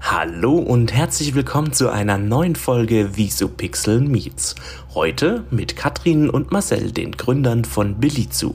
Hallo 0.00 0.54
und 0.54 0.92
herzlich 0.94 1.34
willkommen 1.34 1.72
zu 1.72 1.90
einer 1.90 2.18
neuen 2.18 2.54
Folge 2.54 3.16
Visupixel 3.16 4.00
Meets. 4.00 4.54
Heute 4.94 5.44
mit 5.50 5.76
Katrin 5.76 6.30
und 6.30 6.52
Marcel, 6.52 6.92
den 6.92 7.12
Gründern 7.12 7.64
von 7.64 7.98
Belizu. 7.98 8.54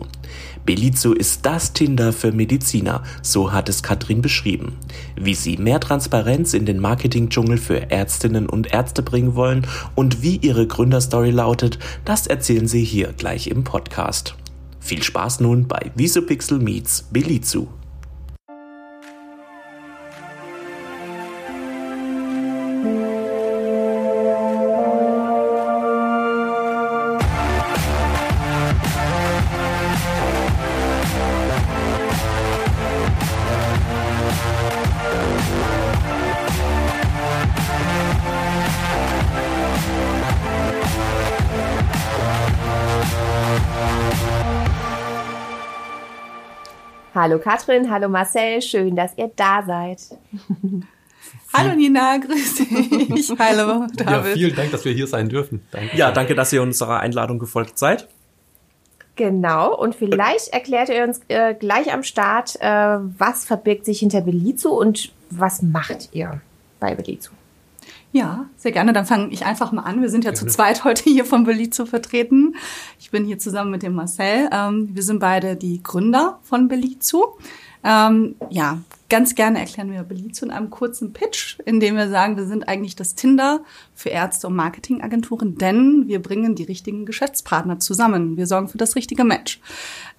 Belizu 0.66 1.14
ist 1.14 1.46
das 1.46 1.74
Tinder 1.74 2.14
für 2.14 2.32
Mediziner, 2.32 3.04
so 3.22 3.52
hat 3.52 3.70
es 3.70 3.84
Katrin 3.84 4.22
beschrieben. 4.22 4.78
Wie 5.16 5.36
sie 5.36 5.58
mehr 5.58 5.80
Transparenz 5.80 6.54
in 6.54 6.66
den 6.66 6.80
Marketing-Dschungel 6.80 7.58
für 7.58 7.92
Ärztinnen 7.92 8.50
und 8.50 8.74
Ärzte 8.74 9.04
bringen 9.04 9.36
wollen 9.36 9.68
und 9.96 10.24
wie 10.24 10.38
ihre 10.38 10.66
Gründerstory 10.66 11.32
lautet, 11.32 11.78
das 12.06 12.26
erzählen 12.26 12.68
sie 12.68 12.84
hier 12.84 13.14
gleich 13.18 13.48
im 13.48 13.64
Podcast. 13.64 14.36
Viel 14.80 15.04
Spaß 15.04 15.42
nun 15.42 15.68
bei 15.68 15.92
Visupixel 15.96 16.60
Meets 16.60 17.04
Belizu. 17.12 17.68
Hallo 47.34 47.42
Katrin, 47.42 47.90
hallo 47.90 48.10
Marcel, 48.10 48.62
schön, 48.62 48.96
dass 48.96 49.18
ihr 49.18 49.32
da 49.36 49.64
seid. 49.66 50.00
Hallo 51.52 51.74
Nina, 51.74 52.18
grüß 52.18 52.56
dich. 52.58 53.34
Hallo 53.40 53.88
David. 53.92 54.08
Ja, 54.08 54.34
vielen 54.34 54.56
Dank, 54.56 54.70
dass 54.70 54.86
wir 54.86 54.92
hier 54.92 55.08
sein 55.08 55.30
dürfen. 55.30 55.66
Danke. 55.72 55.98
Ja, 55.98 56.12
danke, 56.12 56.36
dass 56.36 56.54
ihr 56.54 56.62
unserer 56.62 57.00
Einladung 57.00 57.40
gefolgt 57.40 57.80
seid. 57.80 58.08
Genau, 59.16 59.76
und 59.76 59.96
vielleicht 59.96 60.50
erklärt 60.50 60.90
ihr 60.90 61.04
uns 61.06 61.22
äh, 61.28 61.56
gleich 61.56 61.92
am 61.92 62.04
Start, 62.04 62.56
äh, 62.62 62.68
was 62.68 63.46
verbirgt 63.46 63.86
sich 63.86 63.98
hinter 63.98 64.22
Belizu 64.22 64.78
und 64.78 65.12
was 65.32 65.64
macht 65.64 66.10
ihr 66.12 66.40
bei 66.80 66.94
Belizu? 66.94 67.32
Ja, 68.14 68.46
sehr 68.58 68.72
gerne. 68.72 68.94
Dann 68.94 69.08
fange 69.08 69.34
ich 69.34 69.44
einfach 69.44 69.72
mal 69.72 69.82
an. 69.82 70.02
Wir 70.02 70.10
sind 70.10 70.24
ja 70.24 70.32
gerne. 70.32 70.48
zu 70.48 70.54
zweit 70.54 70.84
heute 70.84 71.04
hier 71.10 71.26
von 71.26 71.46
Belizo 71.46 71.88
vertreten. 71.88 72.56
Ich 73.00 73.10
bin 73.10 73.26
hier 73.26 73.40
zusammen 73.40 73.72
mit 73.72 73.82
dem 73.82 73.96
Marcel. 73.96 74.50
Ähm, 74.52 74.90
wir 74.94 75.02
sind 75.02 75.18
beide 75.18 75.56
die 75.56 75.82
Gründer 75.82 76.40
von 76.44 76.68
Belizo. 76.68 77.40
Ähm, 77.84 78.36
ja, 78.52 78.78
ganz 79.10 79.34
gerne 79.34 79.60
erklären 79.60 79.92
wir 79.92 80.04
Belizo 80.04 80.46
in 80.46 80.52
einem 80.52 80.70
kurzen 80.70 81.12
Pitch, 81.12 81.58
in 81.66 81.80
dem 81.80 81.96
wir 81.98 82.08
sagen, 82.08 82.38
wir 82.38 82.46
sind 82.46 82.68
eigentlich 82.68 82.96
das 82.96 83.16
Tinder 83.16 83.64
für 83.96 84.10
Ärzte 84.10 84.46
und 84.46 84.56
Marketingagenturen, 84.56 85.58
denn 85.58 86.08
wir 86.08 86.22
bringen 86.22 86.54
die 86.54 86.64
richtigen 86.64 87.08
Geschäftspartner 87.08 87.80
zusammen. 87.80 88.38
Wir 88.38 88.46
sorgen 88.46 88.68
für 88.68 88.78
das 88.78 88.96
richtige 88.96 89.24
Match. 89.24 89.60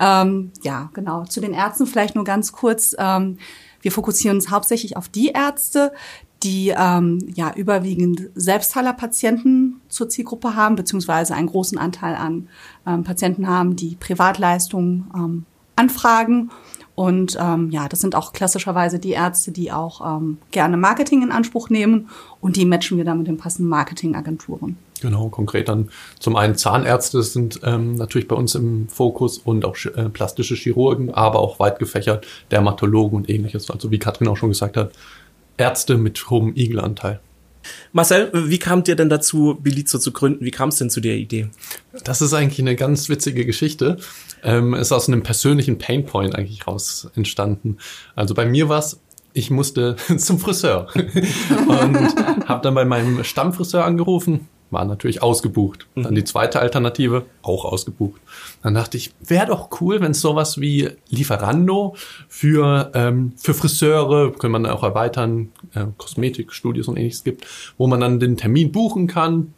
Ähm, 0.01 0.51
ja, 0.63 0.91
genau. 0.95 1.25
Zu 1.27 1.41
den 1.41 1.55
Ärzten 1.55 1.87
vielleicht 1.87 2.17
nur 2.17 2.25
ganz 2.25 2.51
kurz. 2.51 2.97
Wir 3.85 3.93
fokussieren 3.93 4.39
uns 4.39 4.51
hauptsächlich 4.51 4.97
auf 4.97 5.11
die 5.11 5.29
Ärzte, 5.29 5.93
die 6.45 6.75
ähm, 6.77 7.19
ja 7.35 7.53
überwiegend 7.55 8.29
Selbstzahlerpatienten 8.35 9.81
zur 9.89 10.09
Zielgruppe 10.09 10.55
haben, 10.55 10.77
beziehungsweise 10.77 11.35
einen 11.35 11.49
großen 11.49 11.79
Anteil 11.79 12.15
an 12.15 12.49
ähm, 12.87 13.03
Patienten 13.03 13.49
haben, 13.49 13.77
die 13.77 13.97
Privatleistungen 13.97 15.11
ähm, 15.15 15.47
anfragen. 15.75 16.51
Und 16.95 17.37
ähm, 17.41 17.71
ja, 17.71 17.89
das 17.89 18.01
sind 18.01 18.15
auch 18.15 18.33
klassischerweise 18.33 19.01
die 19.01 19.11
Ärzte, 19.11 19.51
die 19.51 19.73
auch 19.73 20.19
ähm, 20.19 20.39
gerne 20.53 20.77
Marketing 20.77 21.23
in 21.23 21.33
Anspruch 21.33 21.69
nehmen 21.69 22.09
und 22.41 22.55
die 22.55 22.65
matchen 22.65 22.99
wir 22.99 23.05
dann 23.05 23.19
mit 23.19 23.27
den 23.27 23.37
passenden 23.37 23.69
Marketingagenturen. 23.69 24.77
Genau, 25.01 25.29
konkret 25.29 25.69
dann 25.69 25.91
zum 26.21 26.37
einen 26.37 26.55
Zahnärzte 26.55 27.23
sind 27.25 27.61
ähm, 27.65 27.97
natürlich 27.97 28.29
bei 28.29 28.37
uns 28.37 28.55
im 28.55 28.89
Fokus 28.89 29.39
und 29.39 29.65
auch 29.65 29.77
äh, 29.85 30.09
plastische 30.09 30.55
Chirurgen, 30.55 31.13
aber 31.13 31.41
auch 31.41 31.59
weit 31.59 31.81
gefächert 31.81 32.27
Dermatologen 32.53 33.17
und 33.17 33.29
ähnliches. 33.29 33.71
Also 33.71 33.91
wie 33.91 33.99
Katrin 33.99 34.29
auch 34.29 34.37
schon 34.37 34.51
gesagt 34.51 34.77
hat, 34.77 34.93
Ärzte 35.57 35.97
mit 35.97 36.31
hohem 36.31 36.55
Igelanteil. 36.55 37.21
Marcel, 37.93 38.31
wie 38.33 38.59
kamt 38.59 38.89
ihr 38.89 38.97
denn 38.97 39.09
dazu, 39.09 39.59
Belizo 39.61 39.99
zu 39.99 40.13
gründen? 40.13 40.45
Wie 40.45 40.51
kam 40.51 40.69
es 40.69 40.77
denn 40.77 40.91
zu 40.91 41.01
der 41.01 41.17
Idee? 41.17 41.49
Das 42.05 42.21
ist 42.21 42.35
eigentlich 42.35 42.59
eine 42.59 42.77
ganz 42.77 43.09
witzige 43.09 43.47
Geschichte. 43.47 43.97
Ähm, 44.43 44.75
ist 44.75 44.93
aus 44.93 45.09
einem 45.09 45.23
persönlichen 45.23 45.79
Painpoint 45.79 46.35
eigentlich 46.37 46.67
raus 46.67 47.11
entstanden. 47.15 47.79
Also 48.15 48.35
bei 48.35 48.45
mir 48.45 48.69
war 48.69 48.81
es, 48.81 49.01
ich 49.33 49.51
musste 49.51 49.97
zum 50.17 50.39
Friseur 50.39 50.89
und 51.69 52.47
habe 52.47 52.63
dann 52.63 52.75
bei 52.75 52.85
meinem 52.85 53.25
Stammfriseur 53.25 53.85
angerufen, 53.85 54.49
war 54.75 54.85
natürlich 54.85 55.23
ausgebucht. 55.23 55.87
Dann 55.95 56.11
mhm. 56.11 56.17
die 56.17 56.25
zweite 56.25 56.61
Alternative, 56.61 57.25
auch 57.41 57.65
ausgebucht. 57.65 58.21
Dann 58.63 58.75
dachte 58.75 58.99
ich, 58.99 59.13
wäre 59.21 59.47
doch 59.47 59.81
cool, 59.81 60.03
wenn 60.03 60.11
es 60.11 60.21
sowas 60.21 60.61
wie 60.61 60.91
Lieferando 61.09 61.97
für, 62.29 62.91
ähm, 62.95 63.33
für 63.37 63.55
Friseure, 63.55 64.33
können 64.33 64.53
man 64.53 64.67
auch 64.67 64.83
erweitern, 64.83 65.53
äh, 65.75 65.87
Kosmetikstudios 65.97 66.89
und 66.89 66.99
ähnliches 66.99 67.25
gibt, 67.25 67.47
wo 67.79 67.87
man 67.87 68.01
dann 68.01 68.21
den 68.21 68.37
Termin 68.37 68.71
buchen 68.73 69.07
kann 69.07 69.55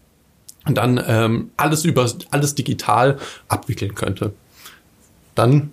und 0.67 0.77
dann 0.77 1.03
ähm, 1.07 1.51
alles 1.57 1.85
über 1.85 2.09
alles 2.31 2.55
digital 2.55 3.19
abwickeln 3.49 3.95
könnte. 3.95 4.33
Dann 5.35 5.73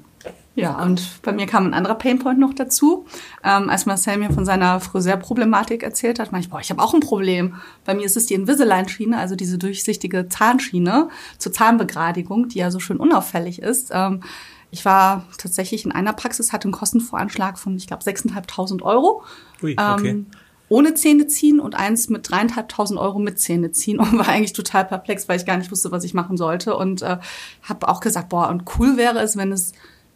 ja, 0.55 0.81
und 0.83 1.21
bei 1.23 1.31
mir 1.31 1.47
kam 1.47 1.65
ein 1.65 1.73
anderer 1.73 1.95
Painpoint 1.95 2.39
noch 2.39 2.53
dazu. 2.53 3.05
Ähm, 3.43 3.69
als 3.69 3.87
Marcel 3.87 4.17
mir 4.17 4.31
von 4.31 4.45
seiner 4.45 4.79
Friseurproblematik 4.79 5.81
erzählt 5.81 6.19
hat, 6.19 6.31
meinte 6.31 6.45
ich, 6.45 6.51
boah, 6.51 6.59
ich 6.59 6.69
habe 6.69 6.81
auch 6.81 6.93
ein 6.93 6.99
Problem. 6.99 7.55
Bei 7.85 7.95
mir 7.95 8.05
ist 8.05 8.17
es 8.17 8.27
die 8.27 8.35
Invisalign-Schiene, 8.35 9.17
also 9.17 9.35
diese 9.35 9.57
durchsichtige 9.57 10.29
Zahnschiene 10.29 11.09
zur 11.39 11.53
Zahnbegradigung, 11.53 12.49
die 12.49 12.59
ja 12.59 12.69
so 12.69 12.79
schön 12.79 12.97
unauffällig 12.97 13.63
ist. 13.63 13.89
Ähm, 13.91 14.21
ich 14.69 14.85
war 14.85 15.25
tatsächlich 15.39 15.85
in 15.85 15.91
einer 15.91 16.13
Praxis, 16.13 16.53
hatte 16.53 16.65
einen 16.65 16.73
Kostenvoranschlag 16.73 17.57
von, 17.57 17.75
ich 17.75 17.87
glaube, 17.87 18.03
6.500 18.03 18.83
Euro. 18.83 19.23
Ui, 19.63 19.73
okay. 19.73 20.09
Ähm, 20.09 20.27
ohne 20.69 20.95
Zähne 20.95 21.27
ziehen 21.27 21.59
und 21.59 21.75
eins 21.75 22.09
mit 22.09 22.29
dreieinhalbtausend 22.29 22.99
Euro 22.99 23.19
mit 23.19 23.39
Zähne 23.39 23.71
ziehen 23.71 23.99
und 23.99 24.17
war 24.17 24.29
eigentlich 24.29 24.53
total 24.53 24.85
perplex, 24.85 25.27
weil 25.27 25.37
ich 25.37 25.45
gar 25.45 25.57
nicht 25.57 25.71
wusste, 25.71 25.91
was 25.91 26.03
ich 26.03 26.13
machen 26.13 26.37
sollte 26.37 26.75
und 26.75 27.01
äh, 27.01 27.17
habe 27.63 27.87
auch 27.87 27.99
gesagt, 27.99 28.29
boah, 28.29 28.49
und 28.49 28.63
cool 28.77 28.97
wäre 28.97 29.19
es, 29.19 29.35
wenn 29.35 29.51
es 29.51 29.73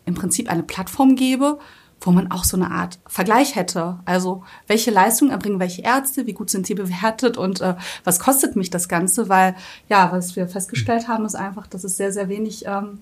im 0.08 0.16
Prinzip 0.16 0.50
eine 0.50 0.64
Plattform 0.64 1.16
gebe, 1.16 1.60
wo 2.02 2.12
man 2.12 2.32
auch 2.32 2.44
so 2.44 2.58
eine 2.58 2.72
Art 2.72 3.00
Vergleich 3.08 3.56
hätte. 3.56 4.00
Also 4.06 4.44
welche 4.68 4.92
Leistungen 4.92 5.32
erbringen 5.32 5.60
welche 5.60 5.82
Ärzte, 5.82 6.26
wie 6.26 6.34
gut 6.34 6.50
sind 6.50 6.68
die 6.70 6.76
bewertet 6.76 7.38
und 7.38 7.62
äh, 7.62 7.76
was 8.04 8.20
kostet 8.20 8.56
mich 8.56 8.70
das 8.70 8.88
Ganze? 8.88 9.30
Weil 9.30 9.56
ja, 9.90 10.12
was 10.12 10.36
wir 10.36 10.48
festgestellt 10.48 11.08
haben, 11.08 11.26
ist 11.26 11.36
einfach, 11.36 11.68
dass 11.68 11.84
es 11.84 11.98
sehr, 11.98 12.12
sehr 12.12 12.30
wenig 12.30 12.66
ähm, 12.66 13.00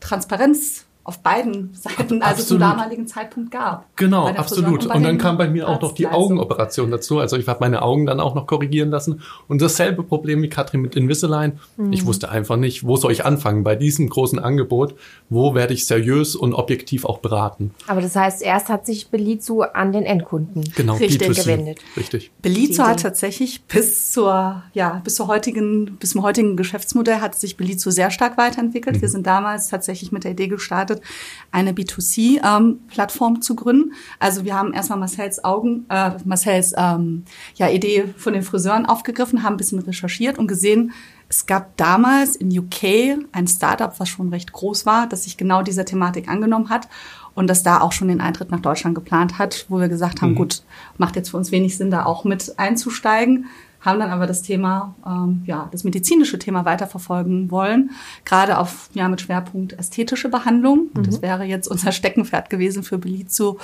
Transparenz 0.00 0.84
auf 1.08 1.20
beiden 1.20 1.72
Seiten, 1.72 2.20
also 2.20 2.42
zum 2.42 2.58
damaligen 2.58 3.06
Zeitpunkt 3.06 3.50
gab. 3.50 3.86
Genau, 3.96 4.28
absolut. 4.28 4.84
Und, 4.84 4.94
und, 4.94 5.02
dann 5.02 5.16
kam 5.16 5.38
bei 5.38 5.48
mir 5.48 5.66
auch 5.66 5.80
noch 5.80 5.92
die 5.92 6.06
Augenoperation 6.06 6.90
dazu. 6.90 7.18
Also 7.18 7.38
ich 7.38 7.48
habe 7.48 7.60
meine 7.60 7.80
Augen 7.80 8.04
dann 8.04 8.20
auch 8.20 8.34
noch 8.34 8.46
korrigieren 8.46 8.90
lassen. 8.90 9.22
Und 9.48 9.62
dasselbe 9.62 10.02
Problem 10.02 10.42
wie 10.42 10.50
Katrin 10.50 10.82
mit 10.82 10.96
Invisalign. 10.96 11.60
Mhm. 11.78 11.94
Ich 11.94 12.04
wusste 12.04 12.28
einfach 12.28 12.56
nicht, 12.56 12.84
wo 12.84 12.98
soll 12.98 13.12
ich 13.12 13.24
anfangen 13.24 13.64
bei 13.64 13.74
diesem 13.74 14.10
großen 14.10 14.38
Angebot? 14.38 14.96
Wo 15.30 15.54
werde 15.54 15.72
ich 15.72 15.86
seriös 15.86 16.36
und 16.36 16.52
objektiv 16.52 17.06
auch 17.06 17.20
beraten? 17.20 17.72
Aber 17.86 18.02
das 18.02 18.14
heißt, 18.14 18.42
erst 18.42 18.68
hat 18.68 18.84
sich 18.84 19.08
Belizu 19.08 19.62
an 19.62 19.92
den 19.92 20.04
Endkunden 20.04 20.62
genau, 20.76 20.96
richtig 20.96 21.38
gewendet. 21.38 21.78
Richtig. 21.96 22.32
Belizu 22.42 22.82
hat 22.82 23.00
tatsächlich 23.00 23.62
bis 23.64 24.12
zur, 24.12 24.62
ja, 24.74 25.00
bis 25.04 25.14
zur 25.14 25.26
heutigen, 25.26 25.96
bis 25.96 26.10
zum 26.10 26.22
heutigen 26.22 26.58
Geschäftsmodell 26.58 27.22
hat 27.22 27.34
sich 27.34 27.56
Belizu 27.56 27.90
sehr 27.90 28.10
stark 28.10 28.36
weiterentwickelt. 28.36 28.96
Mhm. 28.96 29.00
Wir 29.00 29.08
sind 29.08 29.26
damals 29.26 29.68
tatsächlich 29.68 30.12
mit 30.12 30.24
der 30.24 30.32
Idee 30.32 30.48
gestartet, 30.48 30.97
gestartet, 30.98 31.38
eine 31.50 31.72
B2C-Plattform 31.72 33.34
ähm, 33.36 33.42
zu 33.42 33.56
gründen. 33.56 33.92
Also 34.18 34.44
wir 34.44 34.54
haben 34.54 34.72
erstmal 34.72 34.98
Marcells 34.98 35.44
Augen, 35.44 35.86
äh, 35.88 36.10
Marcells 36.24 36.74
ähm, 36.76 37.24
ja, 37.54 37.68
Idee 37.68 38.04
von 38.16 38.34
den 38.34 38.42
Friseuren 38.42 38.86
aufgegriffen, 38.86 39.42
haben 39.42 39.54
ein 39.54 39.56
bisschen 39.58 39.78
recherchiert 39.78 40.38
und 40.38 40.46
gesehen, 40.46 40.92
es 41.30 41.46
gab 41.46 41.76
damals 41.76 42.36
in 42.36 42.56
UK 42.56 43.18
ein 43.32 43.46
Startup, 43.46 43.92
was 43.98 44.08
schon 44.08 44.30
recht 44.30 44.52
groß 44.52 44.86
war, 44.86 45.06
das 45.06 45.24
sich 45.24 45.36
genau 45.36 45.62
dieser 45.62 45.84
Thematik 45.84 46.28
angenommen 46.28 46.70
hat 46.70 46.88
und 47.34 47.48
das 47.48 47.62
da 47.62 47.80
auch 47.80 47.92
schon 47.92 48.08
den 48.08 48.22
Eintritt 48.22 48.50
nach 48.50 48.60
Deutschland 48.60 48.94
geplant 48.94 49.38
hat, 49.38 49.66
wo 49.68 49.78
wir 49.78 49.88
gesagt 49.88 50.22
haben, 50.22 50.32
mhm. 50.32 50.36
gut, 50.36 50.62
macht 50.96 51.16
jetzt 51.16 51.30
für 51.30 51.36
uns 51.36 51.52
wenig 51.52 51.76
Sinn, 51.76 51.90
da 51.90 52.06
auch 52.06 52.24
mit 52.24 52.58
einzusteigen 52.58 53.46
haben 53.80 54.00
dann 54.00 54.10
aber 54.10 54.26
das 54.26 54.42
Thema, 54.42 54.94
ähm, 55.06 55.42
ja, 55.46 55.68
das 55.70 55.84
medizinische 55.84 56.38
Thema 56.38 56.64
weiterverfolgen 56.64 57.50
wollen, 57.50 57.90
gerade 58.24 58.58
auf, 58.58 58.90
ja, 58.94 59.08
mit 59.08 59.20
Schwerpunkt 59.20 59.72
ästhetische 59.78 60.28
Behandlung. 60.28 60.88
Mhm. 60.94 61.02
Das 61.04 61.22
wäre 61.22 61.44
jetzt 61.44 61.68
unser 61.68 61.92
Steckenpferd 61.92 62.50
gewesen 62.50 62.82
für 62.82 62.98
Belizo 62.98 63.58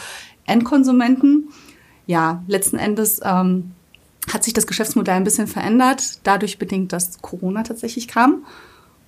Endkonsumenten. 0.47 1.49
Ja, 2.07 2.43
letzten 2.47 2.77
Endes 2.77 3.21
ähm, 3.25 3.73
hat 4.33 4.45
sich 4.45 4.53
das 4.53 4.67
Geschäftsmodell 4.67 5.15
ein 5.15 5.25
bisschen 5.25 5.47
verändert, 5.47 6.21
dadurch 6.23 6.59
bedingt, 6.59 6.93
dass 6.93 7.21
Corona 7.21 7.63
tatsächlich 7.63 8.09
kam. 8.09 8.45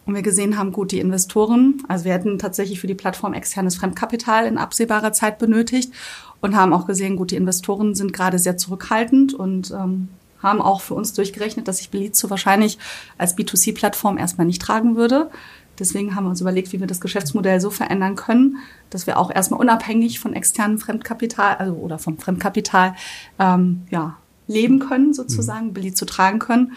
Und 0.07 0.15
wir 0.15 0.23
gesehen 0.23 0.57
haben, 0.57 0.71
gut, 0.71 0.93
die 0.93 1.01
Investoren, 1.01 1.83
also 1.89 2.05
wir 2.05 2.13
hätten 2.13 2.39
tatsächlich 2.39 2.81
für 2.81 2.87
die 2.87 2.95
Plattform 2.95 3.35
externes 3.35 3.75
Fremdkapital 3.75 4.47
in 4.47 4.57
absehbarer 4.57 5.13
Zeit 5.13 5.39
benötigt. 5.39 5.93
und 6.41 6.55
haben 6.55 6.73
auch 6.73 6.87
gesehen, 6.87 7.17
gut, 7.17 7.33
die 7.33 7.37
Investoren 7.37 7.95
sind 7.95 8.13
gerade 8.13 8.39
sehr 8.39 8.57
zurückhaltend 8.57 9.35
und 9.35 9.73
ähm, 9.73 10.09
haben 10.43 10.61
auch 10.61 10.81
für 10.81 10.95
uns 10.95 11.13
durchgerechnet, 11.13 11.69
dass 11.69 11.79
sich 11.79 11.91
Belizo 11.91 12.31
wahrscheinlich 12.31 12.79
als 13.19 13.37
B2C-Plattform 13.37 14.19
erstmal 14.19 14.47
nicht 14.47 14.63
tragen 14.63 14.97
würde. 14.97 15.31
Deswegen 15.79 16.15
haben 16.15 16.25
wir 16.25 16.31
uns 16.31 16.41
überlegt, 16.41 16.73
wie 16.73 16.81
wir 16.81 16.87
das 16.87 17.01
Geschäftsmodell 17.01 17.61
so 17.61 17.71
verändern 17.71 18.17
können, 18.17 18.59
dass 18.91 19.07
wir 19.07 19.19
auch 19.19 19.31
erstmal 19.31 19.61
unabhängig 19.61 20.21
von 20.21 20.33
externem 20.33 20.79
Fremdkapital 20.79 21.57
also, 21.57 21.75
oder 21.75 21.99
vom 21.99 22.19
Fremdkapital 22.19 22.95
ähm, 23.39 23.83
ja, 23.91 24.17
leben 24.47 24.79
können, 24.79 25.13
sozusagen, 25.13 25.69
mhm. 25.69 25.73
Belizo 25.75 26.07
tragen 26.07 26.39
können. 26.39 26.73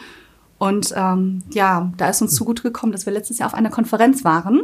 Und 0.58 0.94
ähm, 0.96 1.44
ja, 1.52 1.92
da 1.98 2.10
ist 2.10 2.22
uns 2.22 2.36
zugute 2.36 2.64
gekommen, 2.64 2.92
dass 2.92 3.06
wir 3.06 3.14
letztes 3.14 3.40
Jahr 3.40 3.48
auf 3.48 3.54
einer 3.54 3.70
Konferenz 3.70 4.26
waren, 4.26 4.64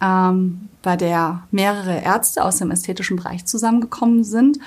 ähm, 0.00 0.68
bei 0.82 0.96
der 0.96 1.42
mehrere 1.50 2.00
Ärzte 2.00 2.42
aus 2.42 2.56
dem 2.56 2.70
ästhetischen 2.70 3.16
Bereich 3.18 3.44
zusammengekommen 3.44 4.24
sind. 4.24 4.58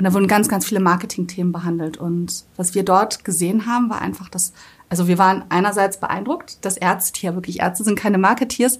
Und 0.00 0.04
da 0.04 0.14
wurden 0.14 0.28
ganz, 0.28 0.48
ganz 0.48 0.64
viele 0.64 0.80
Marketingthemen 0.80 1.52
behandelt. 1.52 1.98
Und 1.98 2.44
was 2.56 2.74
wir 2.74 2.86
dort 2.86 3.22
gesehen 3.22 3.66
haben, 3.66 3.90
war 3.90 4.00
einfach, 4.00 4.30
dass, 4.30 4.54
also 4.88 5.08
wir 5.08 5.18
waren 5.18 5.44
einerseits 5.50 6.00
beeindruckt, 6.00 6.64
dass 6.64 6.78
Ärzte, 6.78 7.20
ja 7.20 7.34
wirklich 7.34 7.60
Ärzte 7.60 7.84
sind, 7.84 7.98
keine 7.98 8.16
Marketeers, 8.16 8.78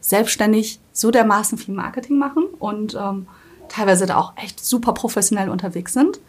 selbstständig 0.00 0.80
so 0.94 1.10
dermaßen 1.10 1.58
viel 1.58 1.74
Marketing 1.74 2.16
machen 2.16 2.44
und 2.58 2.94
ähm, 2.94 3.26
teilweise 3.68 4.06
da 4.06 4.16
auch 4.16 4.32
echt 4.42 4.64
super 4.64 4.94
professionell 4.94 5.50
unterwegs 5.50 5.92
sind. 5.92 6.20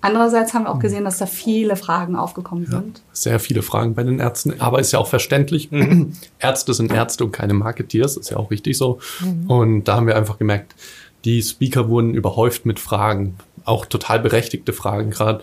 Andererseits 0.00 0.52
haben 0.52 0.64
wir 0.64 0.70
auch 0.70 0.76
mhm. 0.76 0.80
gesehen, 0.80 1.04
dass 1.04 1.18
da 1.18 1.26
viele 1.26 1.76
Fragen 1.76 2.16
aufgekommen 2.16 2.64
ja, 2.64 2.70
sind. 2.70 3.02
Sehr 3.12 3.38
viele 3.38 3.62
Fragen 3.62 3.94
bei 3.94 4.02
den 4.02 4.18
Ärzten, 4.18 4.60
aber 4.60 4.80
ist 4.80 4.90
ja 4.90 4.98
auch 4.98 5.06
verständlich. 5.06 5.70
Mhm. 5.70 6.12
Ärzte 6.40 6.74
sind 6.74 6.90
Ärzte 6.90 7.24
und 7.24 7.30
keine 7.30 7.54
Marketeers, 7.54 8.16
ist 8.16 8.30
ja 8.30 8.36
auch 8.36 8.50
richtig 8.50 8.76
so. 8.76 8.98
Mhm. 9.20 9.48
Und 9.48 9.84
da 9.84 9.94
haben 9.94 10.08
wir 10.08 10.16
einfach 10.16 10.38
gemerkt, 10.38 10.74
die 11.24 11.40
Speaker 11.40 11.88
wurden 11.88 12.14
überhäuft 12.14 12.66
mit 12.66 12.80
Fragen, 12.80 13.36
auch 13.66 13.86
total 13.86 14.20
berechtigte 14.20 14.72
Fragen. 14.72 15.10
Gerade 15.10 15.42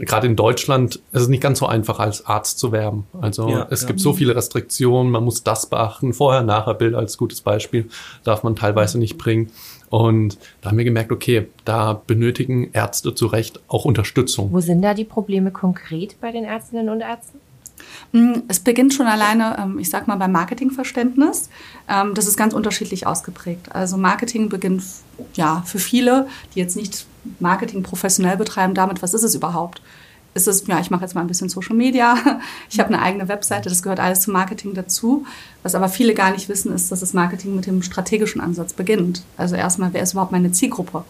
gerade 0.00 0.26
in 0.26 0.36
Deutschland 0.36 0.96
ist 1.12 1.22
es 1.22 1.28
nicht 1.28 1.42
ganz 1.42 1.58
so 1.58 1.66
einfach 1.66 1.98
als 1.98 2.26
Arzt 2.26 2.58
zu 2.58 2.72
werben. 2.72 3.06
Also 3.20 3.48
ja, 3.48 3.66
es 3.70 3.82
ja. 3.82 3.88
gibt 3.88 4.00
so 4.00 4.12
viele 4.12 4.34
Restriktionen, 4.34 5.12
man 5.12 5.24
muss 5.24 5.42
das 5.44 5.66
beachten. 5.66 6.12
Vorher, 6.12 6.42
nachher 6.42 6.74
Bild 6.74 6.94
als 6.94 7.16
gutes 7.16 7.40
Beispiel 7.40 7.88
darf 8.24 8.42
man 8.42 8.56
teilweise 8.56 8.98
nicht 8.98 9.18
bringen. 9.18 9.50
Und 9.88 10.38
da 10.60 10.70
haben 10.70 10.78
wir 10.78 10.84
gemerkt, 10.84 11.12
okay, 11.12 11.46
da 11.64 12.02
benötigen 12.06 12.70
Ärzte 12.72 13.14
zu 13.14 13.26
Recht 13.26 13.60
auch 13.68 13.84
Unterstützung. 13.84 14.52
Wo 14.52 14.60
sind 14.60 14.82
da 14.82 14.94
die 14.94 15.04
Probleme 15.04 15.52
konkret 15.52 16.16
bei 16.20 16.32
den 16.32 16.44
Ärztinnen 16.44 16.88
und 16.88 17.00
Ärzten? 17.00 17.38
Hm, 18.12 18.44
es 18.48 18.60
beginnt 18.60 18.94
schon 18.94 19.06
alleine, 19.06 19.56
ähm, 19.58 19.78
ich 19.78 19.90
sag 19.90 20.06
mal, 20.08 20.16
beim 20.16 20.32
Marketingverständnis. 20.32 21.50
Ähm, 21.88 22.14
das 22.14 22.26
ist 22.26 22.36
ganz 22.36 22.54
unterschiedlich 22.54 23.06
ausgeprägt. 23.06 23.74
Also 23.74 23.96
Marketing 23.96 24.48
beginnt 24.48 24.82
ja 25.34 25.62
für 25.66 25.78
viele, 25.78 26.28
die 26.54 26.60
jetzt 26.60 26.76
nicht 26.76 27.06
Marketing 27.40 27.82
professionell 27.82 28.36
betreiben, 28.36 28.74
damit, 28.74 29.02
was 29.02 29.14
ist 29.14 29.22
es 29.22 29.34
überhaupt? 29.34 29.80
ist 30.36 30.46
es, 30.46 30.66
ja, 30.66 30.78
ich 30.78 30.90
mache 30.90 31.02
jetzt 31.02 31.14
mal 31.14 31.22
ein 31.22 31.26
bisschen 31.26 31.48
Social 31.48 31.74
Media, 31.74 32.14
ich 32.70 32.78
habe 32.78 32.90
eine 32.90 33.02
eigene 33.02 33.26
Webseite, 33.28 33.68
das 33.68 33.82
gehört 33.82 33.98
alles 33.98 34.20
zum 34.20 34.34
Marketing 34.34 34.74
dazu. 34.74 35.24
Was 35.62 35.74
aber 35.74 35.88
viele 35.88 36.14
gar 36.14 36.30
nicht 36.30 36.48
wissen, 36.48 36.72
ist, 36.72 36.92
dass 36.92 37.00
das 37.00 37.14
Marketing 37.14 37.56
mit 37.56 37.66
dem 37.66 37.82
strategischen 37.82 38.40
Ansatz 38.40 38.72
beginnt. 38.74 39.22
Also 39.36 39.56
erstmal, 39.56 39.92
wer 39.92 40.02
ist 40.02 40.12
überhaupt 40.12 40.32
meine 40.32 40.52
Zielgruppe? 40.52 41.04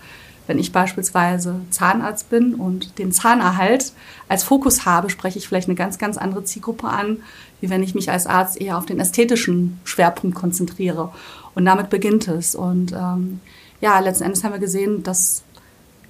Wenn 0.46 0.58
ich 0.58 0.72
beispielsweise 0.72 1.60
Zahnarzt 1.70 2.30
bin 2.30 2.54
und 2.54 2.98
den 2.98 3.12
Zahnerhalt 3.12 3.92
als 4.28 4.44
Fokus 4.44 4.84
habe, 4.84 5.10
spreche 5.10 5.38
ich 5.38 5.48
vielleicht 5.48 5.68
eine 5.68 5.74
ganz, 5.74 5.98
ganz 5.98 6.16
andere 6.16 6.44
Zielgruppe 6.44 6.88
an, 6.88 7.18
wie 7.60 7.70
wenn 7.70 7.82
ich 7.82 7.94
mich 7.94 8.10
als 8.10 8.26
Arzt 8.26 8.60
eher 8.60 8.78
auf 8.78 8.86
den 8.86 9.00
ästhetischen 9.00 9.80
Schwerpunkt 9.84 10.36
konzentriere. 10.36 11.12
Und 11.54 11.64
damit 11.64 11.90
beginnt 11.90 12.28
es. 12.28 12.54
Und 12.54 12.92
ähm, 12.92 13.40
ja, 13.80 13.98
letzten 13.98 14.24
Endes 14.24 14.44
haben 14.44 14.52
wir 14.52 14.60
gesehen, 14.60 15.02
dass 15.02 15.42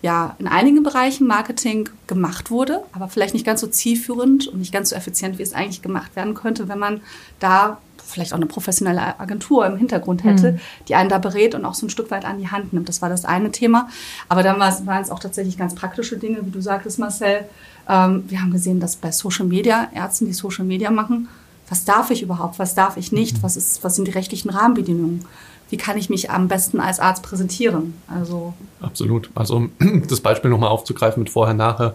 ja 0.03 0.37
in 0.39 0.47
einigen 0.47 0.83
Bereichen 0.83 1.27
Marketing 1.27 1.89
gemacht 2.07 2.51
wurde, 2.51 2.83
aber 2.93 3.09
vielleicht 3.09 3.35
nicht 3.35 3.47
ganz 3.47 3.61
so 3.61 3.67
zielführend 3.67 4.49
und 4.49 4.59
nicht 4.59 4.73
ganz 4.73 4.91
so 4.91 4.97
effizient, 4.97 5.39
wie 5.39 5.43
es 5.43 5.53
eigentlich 5.53 5.83
gemacht 5.83 6.17
werden 6.17 6.35
könnte, 6.35 6.69
wenn 6.69 6.79
man 6.79 7.01
da 7.41 7.79
vielleicht 8.07 8.33
auch 8.33 8.37
eine 8.37 8.47
professionelle 8.47 9.19
Agentur 9.19 9.67
im 9.67 9.77
Hintergrund 9.77 10.25
hätte, 10.25 10.53
mhm. 10.53 10.61
die 10.89 10.95
einen 10.95 11.09
da 11.09 11.19
berät 11.19 11.55
und 11.55 11.65
auch 11.65 11.75
so 11.75 11.87
ein 11.87 11.91
Stück 11.91 12.11
weit 12.11 12.25
an 12.25 12.39
die 12.39 12.49
Hand 12.49 12.73
nimmt. 12.73 12.89
Das 12.89 13.03
war 13.03 13.09
das 13.09 13.25
eine 13.25 13.51
Thema. 13.51 13.89
Aber 14.29 14.43
dann 14.43 14.59
waren 14.61 15.03
es 15.03 15.11
auch 15.11 15.19
tatsächlich 15.19 15.59
ganz 15.59 15.75
praktische 15.75 16.17
Dinge, 16.17 16.39
wie 16.47 16.51
du 16.51 16.61
sagtest, 16.61 16.99
Marcel. 16.99 17.47
Ähm, 17.89 18.25
wir 18.29 18.41
haben 18.41 18.53
gesehen, 18.53 18.81
dass 18.81 18.97
bei 18.97 19.11
Social 19.11 19.47
Media, 19.47 19.89
Ärzten, 19.93 20.27
die 20.27 20.33
Social 20.33 20.65
Media 20.65 20.91
machen, 20.91 21.29
was 21.69 21.85
darf 21.85 22.11
ich 22.11 22.23
überhaupt, 22.23 22.59
was 22.59 22.75
darf 22.75 22.97
ich 22.97 23.11
nicht, 23.11 23.39
mhm. 23.39 23.43
was, 23.43 23.57
ist, 23.57 23.83
was 23.83 23.97
sind 23.97 24.07
die 24.07 24.13
rechtlichen 24.13 24.51
Rahmenbedingungen 24.51 25.25
wie 25.71 25.77
kann 25.77 25.99
ich 25.99 26.11
mich 26.11 26.31
am 26.31 26.49
besten 26.49 26.81
als 26.81 27.01
Arzt 27.01 27.23
präsentieren? 27.23 27.95
Also 28.09 28.55
Absolut. 28.81 29.31
Also 29.35 29.57
um 29.57 29.73
das 30.09 30.21
Beispiel 30.21 30.51
nochmal 30.51 30.71
aufzugreifen 30.71 31.23
mit 31.23 31.31
vorher, 31.31 31.55
nachher. 31.55 31.95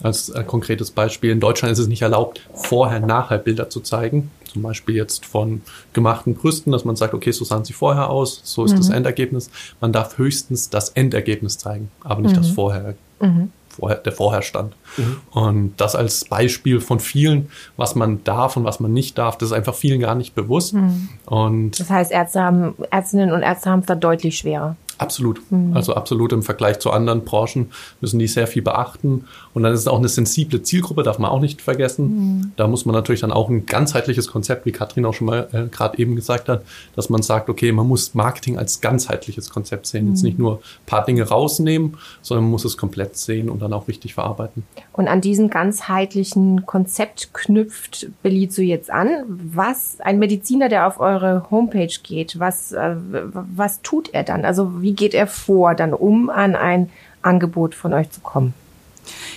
Als 0.00 0.28
äh, 0.28 0.44
konkretes 0.44 0.92
Beispiel, 0.92 1.32
in 1.32 1.40
Deutschland 1.40 1.72
ist 1.72 1.80
es 1.80 1.88
nicht 1.88 2.02
erlaubt, 2.02 2.40
vorher, 2.54 3.00
nachher 3.00 3.38
Bilder 3.38 3.68
zu 3.68 3.80
zeigen. 3.80 4.30
Zum 4.44 4.62
Beispiel 4.62 4.94
jetzt 4.94 5.26
von 5.26 5.62
gemachten 5.92 6.34
Brüsten, 6.34 6.70
dass 6.70 6.84
man 6.84 6.94
sagt, 6.94 7.14
okay, 7.14 7.32
so 7.32 7.44
sahen 7.44 7.64
sie 7.64 7.72
vorher 7.72 8.08
aus, 8.08 8.40
so 8.44 8.64
ist 8.64 8.72
mhm. 8.72 8.76
das 8.76 8.90
Endergebnis. 8.90 9.50
Man 9.80 9.92
darf 9.92 10.16
höchstens 10.16 10.70
das 10.70 10.90
Endergebnis 10.90 11.58
zeigen, 11.58 11.90
aber 12.04 12.20
nicht 12.20 12.36
mhm. 12.36 12.38
das 12.38 12.50
Vorher. 12.50 12.94
Mhm 13.20 13.50
vorher, 13.78 13.98
der 13.98 14.12
vorher 14.12 14.42
stand. 14.42 14.74
Mhm. 14.96 15.16
Und 15.30 15.74
das 15.78 15.94
als 15.94 16.24
Beispiel 16.24 16.80
von 16.80 17.00
vielen, 17.00 17.50
was 17.76 17.94
man 17.94 18.24
darf 18.24 18.56
und 18.56 18.64
was 18.64 18.80
man 18.80 18.92
nicht 18.92 19.18
darf, 19.18 19.38
das 19.38 19.50
ist 19.50 19.52
einfach 19.52 19.74
vielen 19.74 20.00
gar 20.00 20.14
nicht 20.14 20.34
bewusst. 20.34 20.74
Mhm. 20.74 21.08
Und 21.26 21.78
das 21.78 21.90
heißt, 21.90 22.12
Ärzte 22.12 22.42
haben, 22.42 22.74
Ärztinnen 22.90 23.32
und 23.32 23.42
Ärzte 23.42 23.70
haben 23.70 23.80
es 23.80 23.86
da 23.86 23.94
deutlich 23.94 24.38
schwerer. 24.38 24.76
Absolut. 24.98 25.40
Mhm. 25.50 25.76
Also 25.76 25.94
absolut 25.94 26.32
im 26.32 26.42
Vergleich 26.42 26.80
zu 26.80 26.90
anderen 26.90 27.24
Branchen 27.24 27.70
müssen 28.00 28.18
die 28.18 28.26
sehr 28.26 28.48
viel 28.48 28.62
beachten. 28.62 29.26
Und 29.58 29.62
dann 29.62 29.72
ist 29.72 29.80
es 29.80 29.86
auch 29.86 29.98
eine 29.98 30.08
sensible 30.08 30.62
Zielgruppe, 30.62 31.02
darf 31.02 31.18
man 31.18 31.30
auch 31.30 31.40
nicht 31.40 31.62
vergessen. 31.62 32.06
Mhm. 32.06 32.52
Da 32.56 32.66
muss 32.66 32.86
man 32.86 32.94
natürlich 32.94 33.20
dann 33.20 33.32
auch 33.32 33.48
ein 33.48 33.66
ganzheitliches 33.66 34.28
Konzept, 34.28 34.66
wie 34.66 34.72
Katrin 34.72 35.04
auch 35.04 35.14
schon 35.14 35.28
mal 35.28 35.48
äh, 35.52 35.68
gerade 35.68 35.98
eben 35.98 36.16
gesagt 36.16 36.48
hat, 36.48 36.62
dass 36.96 37.08
man 37.08 37.22
sagt, 37.22 37.48
okay, 37.48 37.70
man 37.70 37.86
muss 37.86 38.14
Marketing 38.14 38.58
als 38.58 38.80
ganzheitliches 38.80 39.50
Konzept 39.50 39.86
sehen. 39.86 40.06
Mhm. 40.06 40.10
Jetzt 40.10 40.22
nicht 40.22 40.38
nur 40.38 40.56
ein 40.56 40.86
paar 40.86 41.04
Dinge 41.04 41.22
rausnehmen, 41.22 41.96
sondern 42.22 42.44
man 42.44 42.50
muss 42.50 42.64
es 42.64 42.76
komplett 42.76 43.16
sehen 43.16 43.48
und 43.48 43.62
dann 43.62 43.72
auch 43.72 43.86
richtig 43.86 44.14
verarbeiten. 44.14 44.64
Und 44.92 45.06
an 45.06 45.20
diesem 45.20 45.48
ganzheitlichen 45.48 46.66
Konzept 46.66 47.32
knüpft 47.32 48.08
Belizo 48.22 48.62
jetzt 48.62 48.90
an. 48.90 49.08
Was 49.28 49.98
ein 50.00 50.18
Mediziner, 50.18 50.68
der 50.68 50.86
auf 50.88 50.98
eure 50.98 51.48
Homepage 51.50 51.94
geht, 52.02 52.40
was, 52.40 52.72
äh, 52.72 52.96
was 52.96 53.82
tut 53.82 54.12
er 54.12 54.24
dann? 54.24 54.44
Also 54.44 54.82
wie 54.82 54.88
wie 54.88 54.94
geht 54.94 55.12
er 55.12 55.26
vor, 55.26 55.74
dann 55.74 55.92
um 55.92 56.30
an 56.30 56.56
ein 56.56 56.88
Angebot 57.20 57.74
von 57.74 57.92
euch 57.92 58.10
zu 58.10 58.22
kommen? 58.22 58.54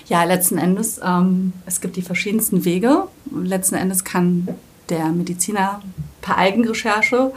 Ja, 0.08 0.24
letzten 0.24 0.58
Endes, 0.58 1.00
ähm, 1.04 1.54
es 1.66 1.82
gibt 1.82 1.96
die 1.96 2.02
verschiedensten 2.02 2.66
Wege. 2.66 3.08
Letzten 3.32 3.76
Endes 3.76 4.04
kann 4.04 4.48
der 4.90 5.10
Mediziner 5.10 5.82
per 6.22 6.38
Eigenrecherche 6.38 7.32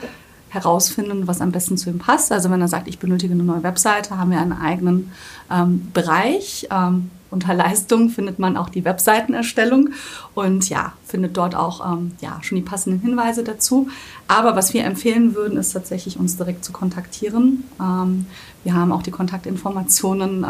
herausfinden, 0.55 1.26
was 1.26 1.41
am 1.41 1.53
besten 1.53 1.76
zu 1.76 1.91
ihm 1.91 1.99
passt. 1.99 2.33
Also 2.33 2.50
wenn 2.50 2.61
er 2.61 2.69
sagt, 2.69 2.88
ich 2.88 2.99
benötige 2.99 3.35
eine 3.35 3.43
neue 3.43 3.62
Webseite, 3.62 4.17
haben 4.17 4.31
wir 4.31 4.41
einen 4.41 4.53
eigenen 4.53 5.12
ähm, 5.50 5.91
Bereich. 5.93 6.69
Ähm, 6.71 7.11
unter 7.31 7.53
Leistung 7.53 8.11
findet 8.11 8.38
man 8.38 8.57
auch 8.57 8.69
die 8.69 8.85
Webseitenerstellung 8.85 9.91
und 10.35 10.69
ja, 10.69 10.93
findet 11.05 11.37
dort 11.37 11.57
auch 11.57 11.93
ähm, 11.93 12.12
ja, 12.21 12.38
schon 12.43 12.55
die 12.57 12.62
passenden 12.62 13.00
Hinweise 13.00 13.43
dazu. 13.43 13.88
Aber 14.29 14.55
was 14.55 14.73
wir 14.73 14.85
empfehlen 14.85 15.35
würden, 15.35 15.59
ist 15.59 15.73
tatsächlich 15.73 16.17
uns 16.17 16.37
direkt 16.37 16.64
zu 16.64 16.73
kontaktieren. 16.73 17.64
Ähm, 17.81 18.26
wir 18.62 18.75
haben 18.75 18.93
auch 18.93 19.03
die 19.03 19.11
Kontaktinformationen 19.11 20.45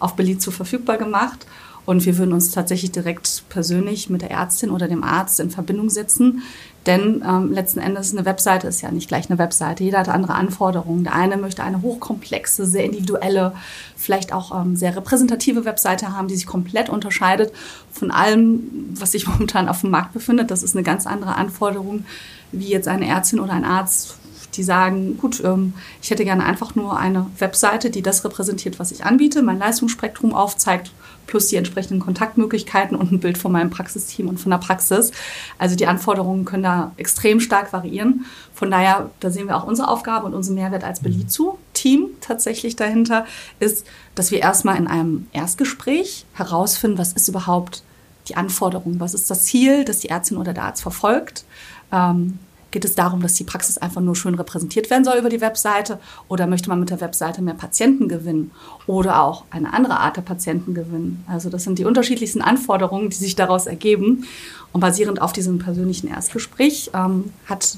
auf 0.00 0.16
Belizo 0.16 0.50
verfügbar 0.50 0.98
gemacht. 0.98 1.46
Und 1.86 2.04
wir 2.04 2.18
würden 2.18 2.34
uns 2.34 2.50
tatsächlich 2.50 2.92
direkt 2.92 3.44
persönlich 3.48 4.10
mit 4.10 4.22
der 4.22 4.30
Ärztin 4.30 4.70
oder 4.70 4.86
dem 4.86 5.02
Arzt 5.02 5.40
in 5.40 5.50
Verbindung 5.50 5.88
setzen, 5.88 6.42
denn 6.86 7.22
ähm, 7.26 7.52
letzten 7.52 7.80
Endes 7.80 8.12
eine 8.12 8.24
Webseite 8.24 8.66
ist 8.66 8.80
ja 8.80 8.90
nicht 8.90 9.08
gleich 9.08 9.28
eine 9.28 9.38
Webseite. 9.38 9.84
Jeder 9.84 9.98
hat 9.98 10.08
andere 10.08 10.34
Anforderungen. 10.34 11.04
Der 11.04 11.14
eine 11.14 11.36
möchte 11.36 11.62
eine 11.62 11.82
hochkomplexe, 11.82 12.64
sehr 12.64 12.84
individuelle, 12.84 13.52
vielleicht 13.96 14.32
auch 14.32 14.58
ähm, 14.58 14.76
sehr 14.76 14.96
repräsentative 14.96 15.64
Webseite 15.64 16.16
haben, 16.16 16.28
die 16.28 16.36
sich 16.36 16.46
komplett 16.46 16.88
unterscheidet 16.88 17.52
von 17.92 18.10
allem, 18.10 18.60
was 18.94 19.12
sich 19.12 19.26
momentan 19.28 19.68
auf 19.68 19.80
dem 19.82 19.90
Markt 19.90 20.12
befindet. 20.12 20.50
Das 20.50 20.62
ist 20.62 20.74
eine 20.74 20.84
ganz 20.84 21.06
andere 21.06 21.34
Anforderung, 21.34 22.06
wie 22.52 22.68
jetzt 22.68 22.88
eine 22.88 23.06
Ärztin 23.06 23.40
oder 23.40 23.52
ein 23.52 23.64
Arzt 23.64 24.16
die 24.54 24.62
sagen, 24.62 25.16
gut, 25.18 25.42
ähm, 25.44 25.74
ich 26.02 26.10
hätte 26.10 26.24
gerne 26.24 26.44
einfach 26.44 26.74
nur 26.74 26.98
eine 26.98 27.26
Webseite, 27.38 27.90
die 27.90 28.02
das 28.02 28.24
repräsentiert, 28.24 28.78
was 28.78 28.92
ich 28.92 29.04
anbiete, 29.04 29.42
mein 29.42 29.58
Leistungsspektrum 29.58 30.34
aufzeigt, 30.34 30.92
plus 31.26 31.46
die 31.46 31.56
entsprechenden 31.56 32.00
Kontaktmöglichkeiten 32.00 32.96
und 32.96 33.12
ein 33.12 33.20
Bild 33.20 33.38
von 33.38 33.52
meinem 33.52 33.70
Praxisteam 33.70 34.28
und 34.28 34.38
von 34.38 34.50
der 34.50 34.58
Praxis. 34.58 35.12
Also 35.58 35.76
die 35.76 35.86
Anforderungen 35.86 36.44
können 36.44 36.64
da 36.64 36.92
extrem 36.96 37.38
stark 37.40 37.72
variieren. 37.72 38.24
Von 38.52 38.70
daher, 38.70 39.10
da 39.20 39.30
sehen 39.30 39.46
wir 39.46 39.56
auch 39.56 39.64
unsere 39.64 39.88
Aufgabe 39.88 40.26
und 40.26 40.34
unseren 40.34 40.56
Mehrwert 40.56 40.82
als 40.82 41.00
Belizu-Team 41.00 42.08
tatsächlich 42.20 42.74
dahinter, 42.74 43.26
ist, 43.60 43.86
dass 44.16 44.32
wir 44.32 44.40
erstmal 44.40 44.76
in 44.76 44.88
einem 44.88 45.28
Erstgespräch 45.32 46.26
herausfinden, 46.34 46.98
was 46.98 47.12
ist 47.12 47.28
überhaupt 47.28 47.84
die 48.28 48.36
Anforderung, 48.36 48.98
was 48.98 49.14
ist 49.14 49.30
das 49.30 49.44
Ziel, 49.44 49.84
das 49.84 50.00
die 50.00 50.08
Ärztin 50.08 50.36
oder 50.36 50.52
der 50.52 50.64
Arzt 50.64 50.82
verfolgt. 50.82 51.44
Ähm, 51.92 52.38
Geht 52.70 52.84
es 52.84 52.94
darum, 52.94 53.20
dass 53.20 53.34
die 53.34 53.44
Praxis 53.44 53.78
einfach 53.78 54.00
nur 54.00 54.14
schön 54.14 54.34
repräsentiert 54.34 54.90
werden 54.90 55.04
soll 55.04 55.18
über 55.18 55.28
die 55.28 55.40
Webseite? 55.40 55.98
Oder 56.28 56.46
möchte 56.46 56.68
man 56.68 56.78
mit 56.78 56.90
der 56.90 57.00
Webseite 57.00 57.42
mehr 57.42 57.54
Patienten 57.54 58.08
gewinnen? 58.08 58.52
Oder 58.86 59.22
auch 59.22 59.44
eine 59.50 59.72
andere 59.72 59.98
Art 59.98 60.16
der 60.16 60.22
Patienten 60.22 60.74
gewinnen? 60.74 61.24
Also 61.26 61.50
das 61.50 61.64
sind 61.64 61.78
die 61.78 61.84
unterschiedlichsten 61.84 62.42
Anforderungen, 62.42 63.10
die 63.10 63.16
sich 63.16 63.34
daraus 63.34 63.66
ergeben. 63.66 64.24
Und 64.72 64.80
basierend 64.80 65.20
auf 65.20 65.32
diesem 65.32 65.58
persönlichen 65.58 66.08
Erstgespräch 66.08 66.90
ähm, 66.94 67.32
hat 67.46 67.76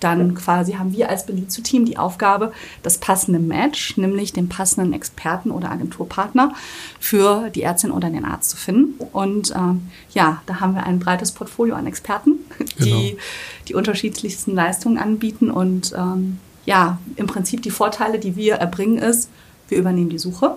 dann 0.00 0.34
quasi 0.34 0.72
haben 0.72 0.92
wir 0.92 1.08
als 1.08 1.24
Belizu-Team 1.24 1.86
die 1.86 1.96
Aufgabe, 1.96 2.52
das 2.82 2.98
passende 2.98 3.38
Match, 3.38 3.96
nämlich 3.96 4.32
den 4.32 4.48
passenden 4.48 4.92
Experten 4.92 5.50
oder 5.50 5.70
Agenturpartner 5.70 6.54
für 7.00 7.48
die 7.50 7.62
Ärztin 7.62 7.90
oder 7.90 8.10
den 8.10 8.24
Arzt 8.24 8.50
zu 8.50 8.56
finden. 8.56 9.02
Und 9.12 9.52
ähm, 9.56 9.88
ja, 10.12 10.42
da 10.46 10.60
haben 10.60 10.74
wir 10.74 10.84
ein 10.84 10.98
breites 10.98 11.32
Portfolio 11.32 11.74
an 11.74 11.86
Experten, 11.86 12.38
die 12.78 13.10
genau. 13.10 13.22
die 13.68 13.74
unterschiedlichsten 13.74 14.54
Leistungen 14.54 14.98
anbieten. 14.98 15.50
Und 15.50 15.94
ähm, 15.96 16.38
ja, 16.66 16.98
im 17.16 17.26
Prinzip 17.26 17.62
die 17.62 17.70
Vorteile, 17.70 18.18
die 18.18 18.36
wir 18.36 18.56
erbringen, 18.56 18.98
ist, 18.98 19.30
wir 19.68 19.78
übernehmen 19.78 20.10
die 20.10 20.18
Suche. 20.18 20.56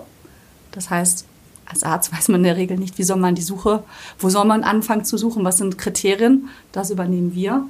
Das 0.70 0.90
heißt, 0.90 1.24
als 1.64 1.82
Arzt 1.82 2.12
weiß 2.12 2.28
man 2.28 2.40
in 2.40 2.44
der 2.44 2.56
Regel 2.56 2.76
nicht, 2.76 2.98
wie 2.98 3.04
soll 3.04 3.16
man 3.16 3.36
die 3.36 3.42
Suche, 3.42 3.84
wo 4.18 4.28
soll 4.28 4.44
man 4.44 4.64
anfangen 4.64 5.04
zu 5.04 5.16
suchen, 5.16 5.44
was 5.44 5.58
sind 5.58 5.78
Kriterien, 5.78 6.48
das 6.72 6.90
übernehmen 6.90 7.34
wir 7.34 7.64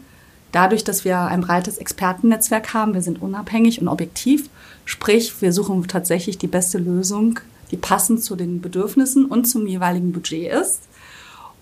dadurch, 0.52 0.85
dass 0.85 1.04
wir 1.04 1.19
ein 1.21 1.40
breites 1.40 1.78
Expertennetzwerk 1.78 2.75
haben, 2.75 2.95
wir 2.95 3.02
sind 3.02 3.23
unabhängig 3.23 3.80
und 3.80 3.88
objektiv, 3.88 4.49
sprich, 4.85 5.40
wir 5.40 5.52
suchen 5.52 5.87
tatsächlich 5.88 6.38
die 6.38 6.47
beste 6.47 6.78
Lösung, 6.78 7.40
die 7.71 7.76
passend 7.76 8.23
zu 8.23 8.37
den 8.37 8.61
Bedürfnissen 8.61 9.26
und 9.26 9.45
zum 9.45 9.66
jeweiligen 9.66 10.12
Budget 10.12 10.52
ist. 10.52 10.83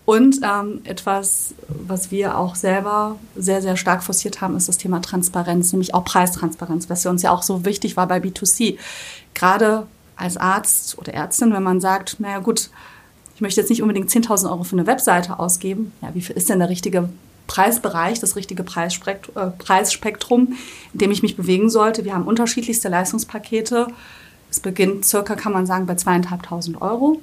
Und 0.05 0.39
ähm, 0.41 0.81
etwas, 0.85 1.53
was 1.67 2.09
wir 2.09 2.35
auch 2.35 2.55
selber 2.55 3.17
sehr, 3.35 3.61
sehr 3.61 3.77
stark 3.77 4.01
forciert 4.01 4.41
haben, 4.41 4.57
ist 4.57 4.67
das 4.67 4.79
Thema 4.79 5.01
Transparenz, 5.03 5.71
nämlich 5.71 5.93
auch 5.93 6.03
Preistransparenz, 6.03 6.89
was 6.89 7.03
für 7.03 7.11
uns 7.11 7.21
ja 7.21 7.29
auch 7.29 7.43
so 7.43 7.63
wichtig 7.63 7.95
war 7.95 8.07
bei 8.07 8.17
B2C. 8.17 8.79
Gerade 9.35 9.85
als 10.15 10.37
Arzt 10.37 10.97
oder 10.97 11.13
Ärztin, 11.13 11.53
wenn 11.53 11.61
man 11.61 11.79
sagt, 11.79 12.19
naja 12.19 12.39
gut, 12.39 12.71
ich 13.35 13.41
möchte 13.41 13.61
jetzt 13.61 13.69
nicht 13.69 13.83
unbedingt 13.83 14.09
10.000 14.09 14.49
Euro 14.49 14.63
für 14.63 14.75
eine 14.75 14.87
Webseite 14.87 15.37
ausgeben, 15.37 15.93
ja, 16.01 16.09
wie 16.15 16.21
viel 16.21 16.35
ist 16.35 16.49
denn 16.49 16.59
der 16.59 16.69
richtige 16.69 17.07
Preisbereich, 17.49 18.19
das 18.19 18.35
richtige 18.37 18.63
Preisspektrum, 18.63 19.35
äh, 19.35 19.49
Preisspektrum, 19.49 20.53
in 20.93 20.99
dem 20.99 21.11
ich 21.11 21.23
mich 21.23 21.35
bewegen 21.35 21.69
sollte. 21.69 22.05
Wir 22.05 22.13
haben 22.13 22.25
unterschiedlichste 22.25 22.87
Leistungspakete. 22.87 23.87
Es 24.49 24.59
beginnt 24.59 25.03
circa, 25.03 25.35
kann 25.35 25.51
man 25.51 25.65
sagen, 25.65 25.85
bei 25.85 25.95
zweieinhalbtausend 25.95 26.81
Euro. 26.81 27.21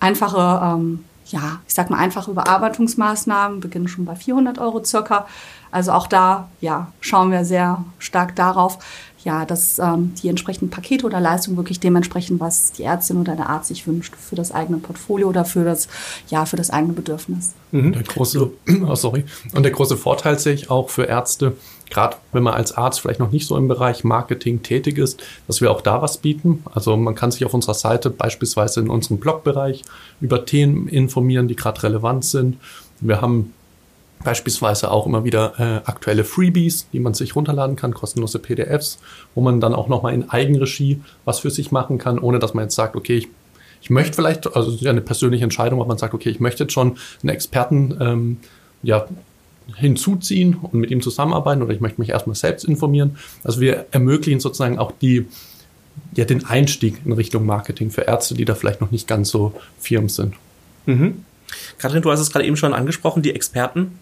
Einfache, 0.00 0.60
ähm, 0.64 1.04
ja, 1.26 1.60
ich 1.68 1.74
sag 1.74 1.90
mal 1.90 1.98
einfache 1.98 2.30
Überarbeitungsmaßnahmen 2.30 3.60
beginnen 3.60 3.86
schon 3.86 4.06
bei 4.06 4.16
400 4.16 4.58
Euro 4.58 4.82
circa. 4.82 5.26
Also 5.70 5.92
auch 5.92 6.06
da, 6.06 6.48
ja, 6.60 6.92
schauen 7.00 7.30
wir 7.30 7.44
sehr 7.44 7.84
stark 7.98 8.34
darauf, 8.34 8.78
ja, 9.26 9.44
dass 9.44 9.80
ähm, 9.80 10.14
die 10.22 10.28
entsprechenden 10.28 10.70
Pakete 10.70 11.04
oder 11.04 11.18
Leistungen 11.18 11.56
wirklich 11.56 11.80
dementsprechend, 11.80 12.38
was 12.38 12.70
die 12.70 12.84
Ärztin 12.84 13.16
oder 13.16 13.34
der 13.34 13.48
Arzt 13.48 13.66
sich 13.66 13.84
wünscht 13.84 14.14
für 14.14 14.36
das 14.36 14.52
eigene 14.52 14.78
Portfolio 14.78 15.28
oder 15.28 15.44
für 15.44 15.64
das, 15.64 15.88
ja, 16.28 16.46
für 16.46 16.54
das 16.54 16.70
eigene 16.70 16.92
Bedürfnis. 16.92 17.52
Mhm. 17.72 17.92
Der 17.92 18.04
große, 18.04 18.48
oh, 18.86 18.94
sorry. 18.94 19.24
Und 19.52 19.64
der 19.64 19.72
große 19.72 19.96
Vorteil 19.96 20.38
sehe 20.38 20.54
ich 20.54 20.70
auch 20.70 20.90
für 20.90 21.06
Ärzte, 21.06 21.54
gerade 21.90 22.18
wenn 22.30 22.44
man 22.44 22.54
als 22.54 22.70
Arzt 22.70 23.00
vielleicht 23.00 23.18
noch 23.18 23.32
nicht 23.32 23.48
so 23.48 23.56
im 23.56 23.66
Bereich 23.66 24.04
Marketing 24.04 24.62
tätig 24.62 24.96
ist, 24.96 25.20
dass 25.48 25.60
wir 25.60 25.72
auch 25.72 25.80
da 25.80 26.00
was 26.00 26.18
bieten. 26.18 26.62
Also 26.72 26.96
man 26.96 27.16
kann 27.16 27.32
sich 27.32 27.44
auf 27.44 27.52
unserer 27.52 27.74
Seite 27.74 28.10
beispielsweise 28.10 28.78
in 28.78 28.88
unserem 28.88 29.18
Blogbereich 29.18 29.82
über 30.20 30.46
Themen 30.46 30.86
informieren, 30.86 31.48
die 31.48 31.56
gerade 31.56 31.82
relevant 31.82 32.24
sind. 32.24 32.58
Wir 33.00 33.20
haben 33.20 33.52
Beispielsweise 34.24 34.90
auch 34.90 35.06
immer 35.06 35.24
wieder 35.24 35.54
äh, 35.58 35.88
aktuelle 35.88 36.24
Freebies, 36.24 36.88
die 36.92 37.00
man 37.00 37.14
sich 37.14 37.36
runterladen 37.36 37.76
kann, 37.76 37.94
kostenlose 37.94 38.38
PDFs, 38.38 38.98
wo 39.34 39.40
man 39.40 39.60
dann 39.60 39.74
auch 39.74 39.88
nochmal 39.88 40.14
in 40.14 40.30
Eigenregie 40.30 41.00
was 41.24 41.40
für 41.40 41.50
sich 41.50 41.70
machen 41.70 41.98
kann, 41.98 42.18
ohne 42.18 42.38
dass 42.38 42.54
man 42.54 42.64
jetzt 42.64 42.74
sagt, 42.74 42.96
okay, 42.96 43.18
ich, 43.18 43.28
ich 43.82 43.90
möchte 43.90 44.14
vielleicht, 44.14 44.46
also 44.56 44.70
es 44.70 44.76
ist 44.76 44.82
ja 44.82 44.90
eine 44.90 45.00
persönliche 45.00 45.44
Entscheidung, 45.44 45.80
ob 45.80 45.88
man 45.88 45.98
sagt, 45.98 46.14
okay, 46.14 46.30
ich 46.30 46.40
möchte 46.40 46.64
jetzt 46.64 46.72
schon 46.72 46.96
einen 47.22 47.30
Experten 47.30 47.96
ähm, 48.00 48.36
ja, 48.82 49.06
hinzuziehen 49.74 50.54
und 50.54 50.74
mit 50.74 50.90
ihm 50.90 51.02
zusammenarbeiten 51.02 51.62
oder 51.62 51.74
ich 51.74 51.80
möchte 51.80 52.00
mich 52.00 52.10
erstmal 52.10 52.36
selbst 52.36 52.64
informieren. 52.64 53.18
Also 53.44 53.60
wir 53.60 53.86
ermöglichen 53.90 54.40
sozusagen 54.40 54.78
auch 54.78 54.92
die, 54.92 55.26
ja, 56.14 56.24
den 56.24 56.44
Einstieg 56.46 57.00
in 57.04 57.12
Richtung 57.12 57.46
Marketing 57.46 57.90
für 57.90 58.02
Ärzte, 58.02 58.34
die 58.34 58.44
da 58.44 58.54
vielleicht 58.54 58.80
noch 58.80 58.90
nicht 58.90 59.06
ganz 59.06 59.30
so 59.30 59.52
firm 59.78 60.08
sind. 60.08 60.34
Mhm. 60.86 61.24
Kathrin, 61.78 62.02
du 62.02 62.10
hast 62.10 62.20
es 62.20 62.30
gerade 62.30 62.44
eben 62.44 62.56
schon 62.56 62.74
angesprochen, 62.74 63.22
die 63.22 63.34
Experten 63.34 63.98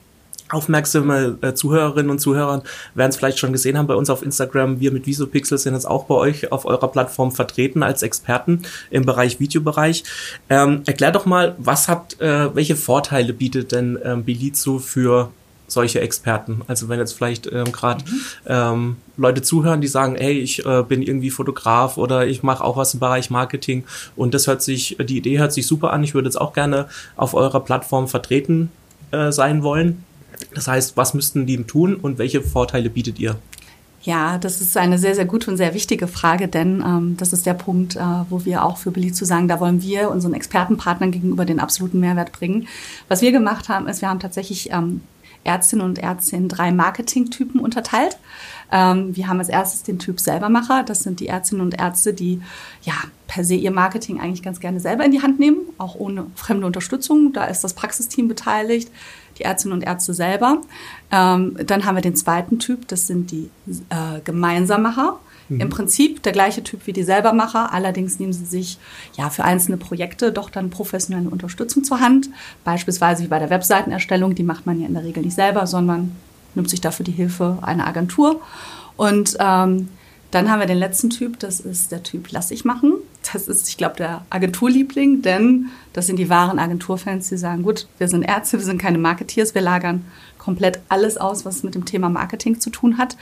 aufmerksame 0.50 1.38
äh, 1.40 1.54
Zuhörerinnen 1.54 2.10
und 2.10 2.18
Zuhörer 2.18 2.62
werden 2.94 3.10
es 3.10 3.16
vielleicht 3.16 3.38
schon 3.38 3.52
gesehen 3.52 3.78
haben 3.78 3.86
bei 3.86 3.94
uns 3.94 4.10
auf 4.10 4.22
Instagram. 4.22 4.80
Wir 4.80 4.92
mit 4.92 5.06
Visopixel 5.06 5.58
sind 5.58 5.74
jetzt 5.74 5.86
auch 5.86 6.04
bei 6.04 6.14
euch 6.14 6.52
auf 6.52 6.66
eurer 6.66 6.88
Plattform 6.88 7.32
vertreten 7.32 7.82
als 7.82 8.02
Experten 8.02 8.62
im 8.90 9.06
Bereich 9.06 9.40
Videobereich. 9.40 10.04
Ähm, 10.50 10.82
erklär 10.86 11.12
doch 11.12 11.26
mal, 11.26 11.54
was 11.58 11.88
hat, 11.88 12.20
äh, 12.20 12.54
welche 12.54 12.76
Vorteile 12.76 13.32
bietet 13.32 13.72
denn 13.72 13.98
ähm, 14.04 14.24
Belizo 14.24 14.78
für 14.78 15.30
solche 15.66 16.00
Experten? 16.00 16.60
Also 16.66 16.88
wenn 16.88 16.98
jetzt 16.98 17.12
vielleicht 17.12 17.50
ähm, 17.50 17.72
gerade 17.72 18.04
mhm. 18.04 18.20
ähm, 18.46 18.96
Leute 19.16 19.40
zuhören, 19.40 19.80
die 19.80 19.88
sagen, 19.88 20.16
hey, 20.16 20.38
ich 20.38 20.64
äh, 20.64 20.82
bin 20.82 21.02
irgendwie 21.02 21.30
Fotograf 21.30 21.96
oder 21.96 22.26
ich 22.26 22.42
mache 22.42 22.62
auch 22.62 22.76
was 22.76 22.94
im 22.94 23.00
Bereich 23.00 23.30
Marketing 23.30 23.84
und 24.14 24.34
das 24.34 24.46
hört 24.46 24.62
sich, 24.62 24.96
die 25.00 25.16
Idee 25.16 25.38
hört 25.38 25.52
sich 25.52 25.66
super 25.66 25.92
an. 25.92 26.04
Ich 26.04 26.14
würde 26.14 26.28
jetzt 26.28 26.40
auch 26.40 26.52
gerne 26.52 26.88
auf 27.16 27.34
eurer 27.34 27.60
Plattform 27.60 28.08
vertreten 28.08 28.70
äh, 29.10 29.32
sein 29.32 29.62
wollen. 29.62 30.04
Das 30.54 30.68
heißt, 30.68 30.96
was 30.96 31.14
müssten 31.14 31.46
die 31.46 31.62
tun 31.64 31.96
und 31.96 32.18
welche 32.18 32.42
Vorteile 32.42 32.90
bietet 32.90 33.18
ihr? 33.18 33.36
Ja, 34.04 34.36
das 34.36 34.60
ist 34.60 34.76
eine 34.76 34.98
sehr, 34.98 35.14
sehr 35.14 35.24
gute 35.24 35.50
und 35.50 35.56
sehr 35.56 35.72
wichtige 35.72 36.06
Frage, 36.06 36.46
denn 36.46 36.84
ähm, 36.86 37.16
das 37.16 37.32
ist 37.32 37.46
der 37.46 37.54
Punkt, 37.54 37.96
äh, 37.96 38.00
wo 38.28 38.44
wir 38.44 38.62
auch 38.62 38.76
für 38.76 38.90
Billy 38.90 39.12
zu 39.12 39.24
sagen, 39.24 39.48
da 39.48 39.60
wollen 39.60 39.80
wir 39.80 40.10
unseren 40.10 40.34
Expertenpartnern 40.34 41.10
gegenüber 41.10 41.46
den 41.46 41.58
absoluten 41.58 42.00
Mehrwert 42.00 42.30
bringen. 42.30 42.68
Was 43.08 43.22
wir 43.22 43.32
gemacht 43.32 43.70
haben, 43.70 43.88
ist, 43.88 44.02
wir 44.02 44.10
haben 44.10 44.20
tatsächlich 44.20 44.70
ähm, 44.72 45.00
Ärztinnen 45.44 45.84
und 45.84 45.98
Ärzte 45.98 46.36
in 46.36 46.48
drei 46.48 46.72
Marketingtypen 46.72 47.60
unterteilt. 47.60 48.18
Ähm, 48.72 49.14
wir 49.14 49.28
haben 49.28 49.38
als 49.38 49.48
erstes 49.48 49.82
den 49.82 49.98
Typ 49.98 50.20
Selbermacher. 50.20 50.82
Das 50.82 51.02
sind 51.02 51.20
die 51.20 51.28
Ärztinnen 51.28 51.64
und 51.64 51.78
Ärzte, 51.78 52.14
die 52.14 52.40
ja 52.82 52.94
per 53.26 53.44
se 53.44 53.54
ihr 53.54 53.70
Marketing 53.70 54.20
eigentlich 54.20 54.42
ganz 54.42 54.60
gerne 54.60 54.80
selber 54.80 55.04
in 55.04 55.12
die 55.12 55.22
Hand 55.22 55.38
nehmen, 55.38 55.58
auch 55.78 55.94
ohne 55.94 56.26
fremde 56.34 56.66
Unterstützung. 56.66 57.32
Da 57.32 57.44
ist 57.44 57.62
das 57.62 57.74
Praxisteam 57.74 58.28
beteiligt 58.28 58.90
die 59.38 59.42
Ärztinnen 59.42 59.76
und 59.76 59.82
Ärzte 59.84 60.14
selber. 60.14 60.60
Ähm, 61.10 61.56
dann 61.66 61.84
haben 61.84 61.96
wir 61.96 62.02
den 62.02 62.16
zweiten 62.16 62.58
Typ, 62.58 62.86
das 62.88 63.06
sind 63.06 63.30
die 63.30 63.50
äh, 63.66 64.20
Gemeinsammacher. 64.24 65.18
Mhm. 65.48 65.60
Im 65.60 65.68
Prinzip 65.70 66.22
der 66.22 66.32
gleiche 66.32 66.62
Typ 66.62 66.86
wie 66.86 66.92
die 66.92 67.02
Selbermacher, 67.02 67.72
allerdings 67.72 68.18
nehmen 68.18 68.32
sie 68.32 68.46
sich 68.46 68.78
ja 69.16 69.30
für 69.30 69.44
einzelne 69.44 69.76
Projekte 69.76 70.32
doch 70.32 70.50
dann 70.50 70.70
professionelle 70.70 71.28
Unterstützung 71.28 71.84
zur 71.84 72.00
Hand. 72.00 72.30
Beispielsweise 72.64 73.22
wie 73.22 73.28
bei 73.28 73.38
der 73.38 73.50
Webseitenerstellung, 73.50 74.34
die 74.34 74.42
macht 74.42 74.66
man 74.66 74.80
ja 74.80 74.86
in 74.86 74.94
der 74.94 75.04
Regel 75.04 75.22
nicht 75.22 75.34
selber, 75.34 75.66
sondern 75.66 76.12
nimmt 76.54 76.70
sich 76.70 76.80
dafür 76.80 77.04
die 77.04 77.12
Hilfe 77.12 77.58
einer 77.62 77.86
Agentur. 77.86 78.40
Und 78.96 79.36
ähm, 79.40 79.88
dann 80.30 80.50
haben 80.50 80.58
wir 80.58 80.66
den 80.66 80.78
letzten 80.78 81.10
Typ, 81.10 81.38
das 81.38 81.60
ist 81.60 81.92
der 81.92 82.02
Typ 82.02 82.32
Lass 82.32 82.50
ich 82.50 82.64
machen. 82.64 82.94
Das 83.32 83.46
ist, 83.46 83.68
ich 83.68 83.76
glaube, 83.76 83.94
der 83.96 84.26
Agenturliebling, 84.30 85.22
denn 85.22 85.66
das 85.92 86.08
sind 86.08 86.16
die 86.16 86.28
wahren 86.28 86.58
Agenturfans, 86.58 87.28
die 87.28 87.36
sagen, 87.36 87.62
gut, 87.62 87.86
wir 87.98 88.08
sind 88.08 88.24
Ärzte, 88.24 88.58
wir 88.58 88.64
sind 88.64 88.78
keine 88.82 88.98
Marketeers, 88.98 89.54
wir 89.54 89.62
lagern 89.62 90.04
komplett 90.38 90.80
alles 90.88 91.16
aus, 91.18 91.44
was 91.44 91.62
mit 91.62 91.76
dem 91.76 91.84
Thema 91.84 92.08
Marketing 92.08 92.58
zu 92.58 92.70
tun 92.70 92.98
hat. 92.98 93.16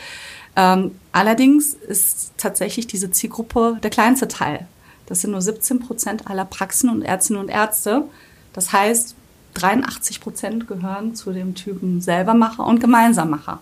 Ähm, 0.56 0.92
allerdings 1.12 1.74
ist 1.74 2.32
tatsächlich 2.36 2.86
diese 2.86 3.10
Zielgruppe 3.10 3.78
der 3.82 3.90
kleinste 3.90 4.28
Teil. 4.28 4.66
Das 5.06 5.20
sind 5.20 5.30
nur 5.30 5.42
17 5.42 5.80
Prozent 5.80 6.28
aller 6.28 6.44
Praxen 6.44 6.90
und 6.90 7.02
Ärztinnen 7.02 7.42
und 7.42 7.48
Ärzte. 7.48 8.04
Das 8.52 8.72
heißt, 8.72 9.14
83 9.54 10.20
Prozent 10.20 10.66
gehören 10.68 11.14
zu 11.14 11.32
dem 11.32 11.54
Typen 11.54 12.00
Selbermacher 12.00 12.66
und 12.66 12.80
Gemeinsammacher 12.80 13.60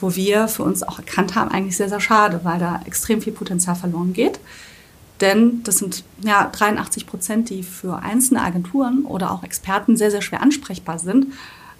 wo 0.00 0.14
wir 0.14 0.48
für 0.48 0.62
uns 0.62 0.82
auch 0.82 0.98
erkannt 0.98 1.34
haben, 1.34 1.50
eigentlich 1.50 1.76
sehr, 1.76 1.88
sehr 1.88 2.00
schade, 2.00 2.40
weil 2.42 2.58
da 2.58 2.80
extrem 2.84 3.22
viel 3.22 3.32
Potenzial 3.32 3.76
verloren 3.76 4.12
geht. 4.12 4.40
Denn 5.20 5.62
das 5.64 5.78
sind 5.78 6.04
ja 6.22 6.50
83 6.52 7.06
Prozent, 7.06 7.48
die 7.48 7.62
für 7.62 8.02
einzelne 8.02 8.42
Agenturen 8.42 9.04
oder 9.04 9.30
auch 9.30 9.42
Experten 9.42 9.96
sehr, 9.96 10.10
sehr 10.10 10.20
schwer 10.20 10.42
ansprechbar 10.42 10.98
sind. 10.98 11.32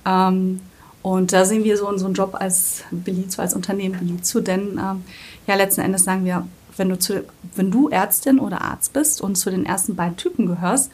Ähm, 0.07 0.61
und 1.07 1.33
da 1.33 1.45
sehen 1.45 1.63
wir 1.63 1.77
so 1.77 1.89
unseren 1.89 2.15
Job 2.15 2.35
als 2.35 2.83
Belizo, 2.91 3.41
als 3.41 3.55
Unternehmen 3.55 3.97
Belizo, 3.97 4.41
denn 4.41 4.71
ähm, 4.71 5.05
ja, 5.47 5.55
letzten 5.55 5.83
Endes 5.83 6.03
sagen 6.03 6.25
wir, 6.25 6.49
wenn 6.77 6.89
du, 6.89 6.99
zu, 6.99 7.25
wenn 7.55 7.71
du 7.71 7.89
Ärztin 7.89 8.41
oder 8.41 8.61
Arzt 8.63 8.93
bist 8.93 9.21
und 9.21 9.37
zu 9.37 9.49
den 9.49 9.67
ersten 9.67 9.95
beiden 9.95 10.17
Typen 10.17 10.47
gehörst, 10.47 10.91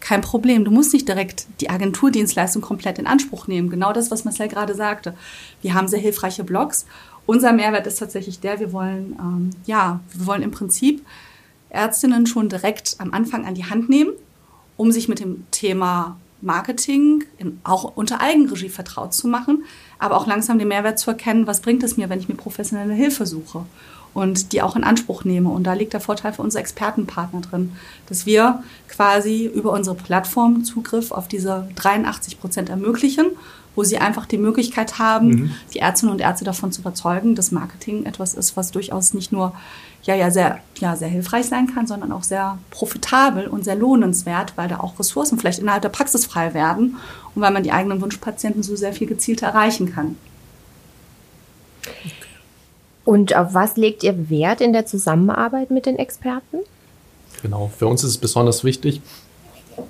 kein 0.00 0.20
Problem. 0.20 0.64
Du 0.64 0.72
musst 0.72 0.92
nicht 0.92 1.06
direkt 1.06 1.46
die 1.60 1.70
Agenturdienstleistung 1.70 2.60
komplett 2.60 2.98
in 2.98 3.06
Anspruch 3.06 3.46
nehmen. 3.46 3.70
Genau 3.70 3.92
das, 3.92 4.10
was 4.10 4.24
Marcel 4.24 4.48
gerade 4.48 4.74
sagte. 4.74 5.14
Wir 5.60 5.74
haben 5.74 5.86
sehr 5.86 6.00
hilfreiche 6.00 6.42
Blogs. 6.42 6.84
Unser 7.26 7.52
Mehrwert 7.52 7.86
ist 7.86 8.00
tatsächlich 8.00 8.40
der, 8.40 8.58
wir 8.58 8.72
wollen, 8.72 9.16
ähm, 9.20 9.50
ja, 9.64 10.00
wir 10.12 10.26
wollen 10.26 10.42
im 10.42 10.50
Prinzip 10.50 11.06
Ärztinnen 11.70 12.26
schon 12.26 12.48
direkt 12.48 12.96
am 12.98 13.12
Anfang 13.12 13.46
an 13.46 13.54
die 13.54 13.66
Hand 13.66 13.88
nehmen, 13.88 14.10
um 14.76 14.90
sich 14.90 15.06
mit 15.06 15.20
dem 15.20 15.46
Thema 15.52 16.16
Marketing 16.42 17.24
in, 17.38 17.60
auch 17.64 17.96
unter 17.96 18.20
Eigenregie 18.20 18.68
vertraut 18.68 19.14
zu 19.14 19.28
machen, 19.28 19.64
aber 19.98 20.16
auch 20.16 20.26
langsam 20.26 20.58
den 20.58 20.68
Mehrwert 20.68 20.98
zu 20.98 21.10
erkennen, 21.10 21.46
was 21.46 21.60
bringt 21.60 21.82
es 21.82 21.96
mir, 21.96 22.10
wenn 22.10 22.20
ich 22.20 22.28
mir 22.28 22.34
professionelle 22.34 22.94
Hilfe 22.94 23.26
suche 23.26 23.64
und 24.14 24.52
die 24.52 24.62
auch 24.62 24.76
in 24.76 24.84
Anspruch 24.84 25.24
nehme. 25.24 25.48
Und 25.48 25.64
da 25.64 25.72
liegt 25.72 25.92
der 25.92 26.00
Vorteil 26.00 26.32
für 26.32 26.42
unsere 26.42 26.60
Expertenpartner 26.60 27.40
drin, 27.40 27.72
dass 28.08 28.26
wir 28.26 28.62
quasi 28.88 29.46
über 29.46 29.72
unsere 29.72 29.96
Plattform 29.96 30.64
Zugriff 30.64 31.12
auf 31.12 31.28
diese 31.28 31.68
83 31.76 32.40
Prozent 32.40 32.68
ermöglichen, 32.68 33.26
wo 33.74 33.84
sie 33.84 33.98
einfach 33.98 34.26
die 34.26 34.38
Möglichkeit 34.38 34.98
haben, 34.98 35.28
mhm. 35.28 35.50
die 35.72 35.78
Ärztinnen 35.78 36.12
und 36.12 36.20
Ärzte 36.20 36.44
davon 36.44 36.72
zu 36.72 36.80
überzeugen, 36.80 37.34
dass 37.34 37.52
Marketing 37.52 38.04
etwas 38.04 38.34
ist, 38.34 38.56
was 38.56 38.70
durchaus 38.70 39.14
nicht 39.14 39.32
nur 39.32 39.54
ja, 40.04 40.16
ja, 40.16 40.30
sehr, 40.30 40.58
ja, 40.78 40.96
sehr 40.96 41.08
hilfreich 41.08 41.46
sein 41.46 41.72
kann, 41.72 41.86
sondern 41.86 42.10
auch 42.10 42.24
sehr 42.24 42.58
profitabel 42.70 43.46
und 43.46 43.64
sehr 43.64 43.76
lohnenswert, 43.76 44.54
weil 44.56 44.68
da 44.68 44.80
auch 44.80 44.98
Ressourcen 44.98 45.38
vielleicht 45.38 45.60
innerhalb 45.60 45.82
der 45.82 45.90
Praxis 45.90 46.26
frei 46.26 46.54
werden 46.54 46.96
und 47.34 47.42
weil 47.42 47.52
man 47.52 47.62
die 47.62 47.72
eigenen 47.72 48.00
Wunschpatienten 48.00 48.62
so 48.62 48.74
sehr 48.74 48.92
viel 48.92 49.06
gezielter 49.06 49.46
erreichen 49.46 49.92
kann. 49.92 50.16
Und 53.04 53.34
auf 53.34 53.54
was 53.54 53.76
legt 53.76 54.02
ihr 54.02 54.28
Wert 54.28 54.60
in 54.60 54.72
der 54.72 54.86
Zusammenarbeit 54.86 55.70
mit 55.70 55.86
den 55.86 55.96
Experten? 55.96 56.58
Genau, 57.42 57.70
für 57.76 57.86
uns 57.86 58.04
ist 58.04 58.10
es 58.10 58.18
besonders 58.18 58.62
wichtig, 58.64 59.00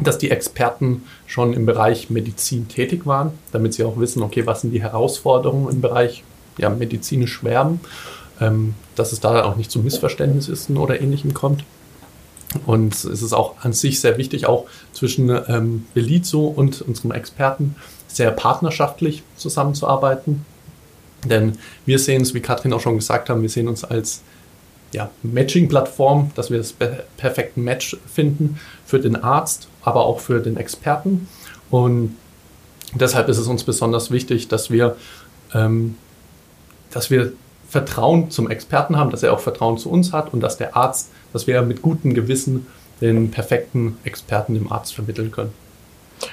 dass 0.01 0.19
die 0.19 0.31
Experten 0.31 1.05
schon 1.27 1.53
im 1.53 1.67
Bereich 1.67 2.11
Medizin 2.11 2.69
tätig 2.69 3.07
waren, 3.07 3.33
damit 3.53 3.75
sie 3.75 3.85
auch 3.85 3.99
wissen, 3.99 4.23
okay, 4.23 4.47
was 4.47 4.63
sind 4.63 4.73
die 4.73 4.83
Herausforderungen 4.83 5.69
im 5.71 5.81
Bereich 5.81 6.25
ja, 6.59 6.69
medizinisch 6.71 7.43
Werben, 7.45 7.81
ähm, 8.41 8.75
dass 8.95 9.13
es 9.13 9.21
da 9.21 9.45
auch 9.45 9.57
nicht 9.57 9.71
zu 9.71 9.81
Missverständnissen 9.81 10.77
oder 10.77 11.01
ähnlichem 11.01 11.35
kommt. 11.35 11.65
Und 12.67 12.93
es 12.93 13.23
ist 13.23 13.33
auch 13.33 13.55
an 13.63 13.73
sich 13.73 14.01
sehr 14.01 14.19
wichtig, 14.19 14.47
auch 14.47 14.67
zwischen 14.93 15.31
ähm, 15.49 15.87
Belizo 15.95 16.47
und 16.47 16.83
unserem 16.83 17.13
Experten 17.13 17.77
sehr 18.09 18.31
partnerschaftlich 18.31 19.23
zusammenzuarbeiten. 19.37 20.45
Denn 21.25 21.59
wir 21.87 21.99
sehen 21.99 22.23
es, 22.23 22.35
wie 22.35 22.41
Katrin 22.41 22.73
auch 22.73 22.81
schon 22.81 22.97
gesagt 22.97 23.31
haben, 23.31 23.43
wir 23.43 23.49
sehen 23.49 23.69
uns 23.69 23.85
als 23.85 24.23
ja, 24.93 25.11
Matching-Plattform, 25.23 26.33
dass 26.35 26.51
wir 26.51 26.59
das 26.59 26.75
perfekte 27.17 27.61
Match 27.61 27.97
finden 28.13 28.61
für 28.85 29.01
den 29.01 29.17
Arzt, 29.17 29.69
aber 29.83 30.05
auch 30.05 30.21
für 30.21 30.41
den 30.41 30.57
Experten. 30.57 31.29
Und 31.71 32.17
deshalb 32.95 33.29
ist 33.29 33.39
es 33.39 33.47
uns 33.47 33.65
besonders 33.65 34.11
wichtig, 34.11 34.49
dass 34.49 34.71
wir, 34.71 34.97
ähm, 35.55 35.97
dass 36.91 37.11
wir 37.11 37.33
Vertrauen 37.69 38.31
zum 38.31 38.51
Experten 38.51 38.97
haben, 38.97 39.11
dass 39.11 39.23
er 39.23 39.33
auch 39.33 39.41
Vertrauen 39.41 39.79
zu 39.79 39.91
uns 39.91 40.13
hat 40.13 40.33
und 40.35 40.41
dass 40.41 40.59
der 40.59 40.77
Arzt, 40.77 41.11
dass 41.33 41.47
wir 41.47 41.63
mit 41.63 41.81
gutem 41.81 42.13
Gewissen 42.13 42.67
den 43.01 43.31
perfekten 43.31 43.97
Experten 44.05 44.55
dem 44.55 44.71
Arzt 44.71 44.95
vermitteln 44.95 45.33
können. 45.33 45.53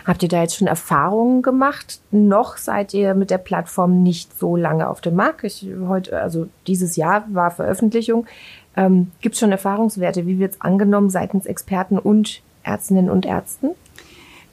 Habt 0.06 0.22
ihr 0.22 0.30
da 0.30 0.42
jetzt 0.42 0.58
schon 0.58 0.68
Erfahrungen 0.68 1.42
gemacht? 1.42 2.00
Noch 2.12 2.58
seid 2.58 2.94
ihr 2.94 3.16
mit 3.16 3.32
der 3.32 3.38
Plattform 3.38 4.04
nicht 4.04 4.38
so 4.38 4.56
lange 4.56 4.88
auf 4.88 5.02
dem 5.02 5.16
Markt. 5.16 5.44
Ich, 5.44 5.66
heute, 5.88 6.20
also 6.22 6.48
dieses 6.68 6.96
Jahr 6.96 7.26
war 7.32 7.52
Veröffentlichung. 7.52 8.28
Ähm, 8.76 9.12
Gibt 9.22 9.36
es 9.36 9.40
schon 9.40 9.52
Erfahrungswerte? 9.52 10.28
Wie 10.28 10.40
wird 10.40 10.54
es 10.54 10.62
angenommen 10.62 11.10
seitens 11.10 11.46
Experten 11.46 11.98
und 11.98 12.42
Ärztinnen 12.64 13.10
und 13.10 13.26
Ärzten? 13.26 13.70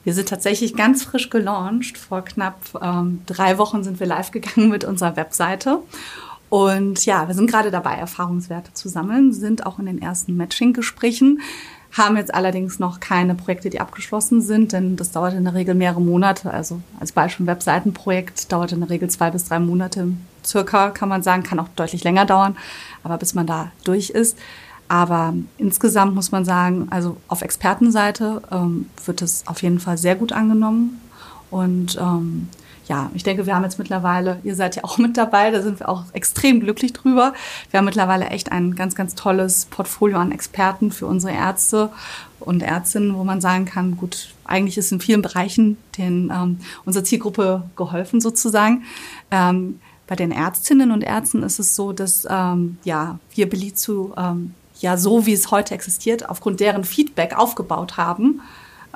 Wir 0.03 0.13
sind 0.13 0.29
tatsächlich 0.29 0.75
ganz 0.75 1.03
frisch 1.03 1.29
gelauncht. 1.29 1.97
Vor 1.97 2.23
knapp 2.23 2.59
ähm, 2.81 3.21
drei 3.25 3.57
Wochen 3.57 3.83
sind 3.83 3.99
wir 3.99 4.07
live 4.07 4.31
gegangen 4.31 4.69
mit 4.69 4.85
unserer 4.85 5.15
Webseite. 5.15 5.79
Und 6.49 7.05
ja, 7.05 7.27
wir 7.27 7.35
sind 7.35 7.49
gerade 7.49 7.71
dabei, 7.71 7.95
Erfahrungswerte 7.95 8.73
zu 8.73 8.87
sammeln, 8.87 9.33
sind 9.33 9.65
auch 9.65 9.79
in 9.79 9.85
den 9.85 10.01
ersten 10.01 10.37
Matching-Gesprächen 10.37 11.41
haben 11.97 12.17
jetzt 12.17 12.33
allerdings 12.33 12.79
noch 12.79 12.99
keine 12.99 13.35
Projekte, 13.35 13.69
die 13.69 13.79
abgeschlossen 13.79 14.41
sind, 14.41 14.73
denn 14.73 14.95
das 14.95 15.11
dauert 15.11 15.33
in 15.33 15.43
der 15.43 15.53
Regel 15.53 15.75
mehrere 15.75 16.01
Monate. 16.01 16.51
Also 16.51 16.81
als 16.99 17.11
Beispiel 17.11 17.45
ein 17.45 17.47
Webseitenprojekt 17.47 18.51
dauert 18.51 18.71
in 18.71 18.81
der 18.81 18.89
Regel 18.89 19.09
zwei 19.09 19.31
bis 19.31 19.45
drei 19.45 19.59
Monate 19.59 20.09
circa, 20.45 20.91
kann 20.91 21.09
man 21.09 21.23
sagen, 21.23 21.43
kann 21.43 21.59
auch 21.59 21.67
deutlich 21.75 22.03
länger 22.03 22.25
dauern, 22.25 22.57
aber 23.03 23.17
bis 23.17 23.33
man 23.33 23.47
da 23.47 23.71
durch 23.83 24.09
ist. 24.09 24.37
Aber 24.87 25.33
insgesamt 25.57 26.15
muss 26.15 26.31
man 26.31 26.45
sagen, 26.45 26.87
also 26.89 27.17
auf 27.27 27.41
Expertenseite 27.41 28.41
ähm, 28.51 28.89
wird 29.05 29.21
es 29.21 29.45
auf 29.47 29.61
jeden 29.61 29.79
Fall 29.79 29.97
sehr 29.97 30.15
gut 30.15 30.31
angenommen 30.31 31.01
und 31.49 31.97
ähm, 31.99 32.49
ja, 32.87 33.11
ich 33.13 33.23
denke, 33.23 33.45
wir 33.45 33.53
haben 33.53 33.63
jetzt 33.63 33.79
mittlerweile, 33.79 34.39
ihr 34.43 34.55
seid 34.55 34.75
ja 34.75 34.83
auch 34.85 34.97
mit 34.97 35.17
dabei, 35.17 35.51
da 35.51 35.61
sind 35.61 35.79
wir 35.79 35.89
auch 35.89 36.05
extrem 36.13 36.59
glücklich 36.59 36.93
drüber. 36.93 37.33
Wir 37.69 37.79
haben 37.79 37.85
mittlerweile 37.85 38.27
echt 38.27 38.51
ein 38.51 38.75
ganz, 38.75 38.95
ganz 38.95 39.15
tolles 39.15 39.65
Portfolio 39.65 40.17
an 40.17 40.31
Experten 40.31 40.91
für 40.91 41.05
unsere 41.05 41.33
Ärzte 41.33 41.89
und 42.39 42.63
Ärztinnen, 42.63 43.15
wo 43.15 43.23
man 43.23 43.41
sagen 43.41 43.65
kann, 43.65 43.97
gut, 43.97 44.29
eigentlich 44.45 44.77
ist 44.77 44.91
in 44.91 45.01
vielen 45.01 45.21
Bereichen 45.21 45.77
den, 45.97 46.31
ähm, 46.33 46.59
unserer 46.85 47.03
Zielgruppe 47.03 47.63
geholfen 47.75 48.21
sozusagen. 48.21 48.83
Ähm, 49.31 49.79
bei 50.05 50.15
den 50.15 50.31
Ärztinnen 50.31 50.91
und 50.91 51.03
Ärzten 51.03 51.43
ist 51.43 51.59
es 51.59 51.75
so, 51.75 51.91
dass 51.91 52.25
ähm, 52.29 52.77
ja, 52.85 53.19
wir 53.35 53.49
Belizu 53.49 54.13
ähm, 54.15 54.53
ja 54.81 54.97
so, 54.97 55.25
wie 55.25 55.33
es 55.33 55.51
heute 55.51 55.73
existiert, 55.73 56.29
aufgrund 56.29 56.59
deren 56.59 56.83
Feedback 56.83 57.37
aufgebaut 57.37 57.97
haben 57.97 58.41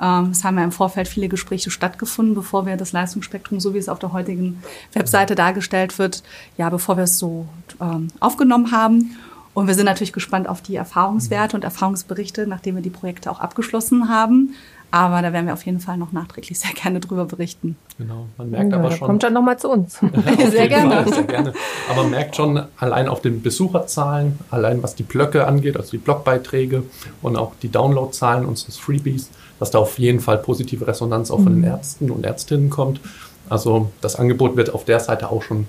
ähm, 0.00 0.30
es 0.32 0.44
haben 0.44 0.58
ja 0.58 0.64
im 0.64 0.72
Vorfeld 0.72 1.06
viele 1.06 1.28
Gespräche 1.28 1.70
stattgefunden, 1.70 2.34
bevor 2.34 2.66
wir 2.66 2.76
das 2.76 2.92
Leistungsspektrum, 2.92 3.60
so 3.60 3.72
wie 3.72 3.78
es 3.78 3.88
auf 3.88 4.00
der 4.00 4.12
heutigen 4.12 4.62
Webseite 4.92 5.34
dargestellt 5.34 5.98
wird, 5.98 6.22
ja, 6.58 6.68
bevor 6.70 6.96
wir 6.96 7.04
es 7.04 7.18
so 7.18 7.46
ähm, 7.80 8.08
aufgenommen 8.20 8.72
haben. 8.72 9.16
Und 9.54 9.66
wir 9.66 9.74
sind 9.74 9.84
natürlich 9.84 10.14
gespannt 10.14 10.48
auf 10.48 10.62
die 10.62 10.76
Erfahrungswerte 10.76 11.56
und 11.56 11.62
Erfahrungsberichte, 11.62 12.46
nachdem 12.46 12.76
wir 12.76 12.82
die 12.82 12.90
Projekte 12.90 13.30
auch 13.30 13.38
abgeschlossen 13.38 14.08
haben. 14.08 14.54
Aber 14.92 15.22
da 15.22 15.32
werden 15.32 15.46
wir 15.46 15.54
auf 15.54 15.64
jeden 15.64 15.80
Fall 15.80 15.96
noch 15.96 16.12
nachträglich 16.12 16.60
sehr 16.60 16.74
gerne 16.74 17.00
drüber 17.00 17.24
berichten. 17.24 17.76
Genau, 17.96 18.26
man 18.36 18.50
merkt 18.50 18.72
ja, 18.72 18.78
aber 18.78 18.90
schon. 18.90 19.06
Kommt 19.06 19.22
dann 19.22 19.32
nochmal 19.32 19.58
zu 19.58 19.70
uns. 19.70 19.98
sehr 20.50 20.68
gerne. 20.68 21.02
Fall, 21.02 21.14
sehr 21.14 21.24
gerne. 21.24 21.54
Aber 21.90 22.02
man 22.02 22.10
merkt 22.10 22.36
schon 22.36 22.62
allein 22.76 23.08
auf 23.08 23.22
den 23.22 23.40
Besucherzahlen, 23.40 24.38
allein 24.50 24.82
was 24.82 24.94
die 24.94 25.02
Blöcke 25.02 25.46
angeht, 25.46 25.78
also 25.78 25.92
die 25.92 25.98
Blogbeiträge 25.98 26.82
und 27.22 27.36
auch 27.36 27.52
die 27.62 27.70
Downloadzahlen 27.70 28.44
unseres 28.44 28.76
Freebies, 28.76 29.30
dass 29.58 29.70
da 29.70 29.78
auf 29.78 29.98
jeden 29.98 30.20
Fall 30.20 30.36
positive 30.36 30.86
Resonanz 30.86 31.30
auch 31.30 31.38
von 31.38 31.54
den 31.54 31.60
mhm. 31.60 31.64
Ärzten 31.64 32.10
und 32.10 32.26
Ärztinnen 32.26 32.68
kommt. 32.68 33.00
Also 33.48 33.90
das 34.02 34.16
Angebot 34.16 34.56
wird 34.56 34.74
auf 34.74 34.84
der 34.84 35.00
Seite 35.00 35.30
auch 35.30 35.42
schon 35.42 35.66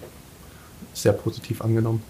sehr 0.94 1.14
positiv 1.14 1.62
angenommen. 1.62 2.04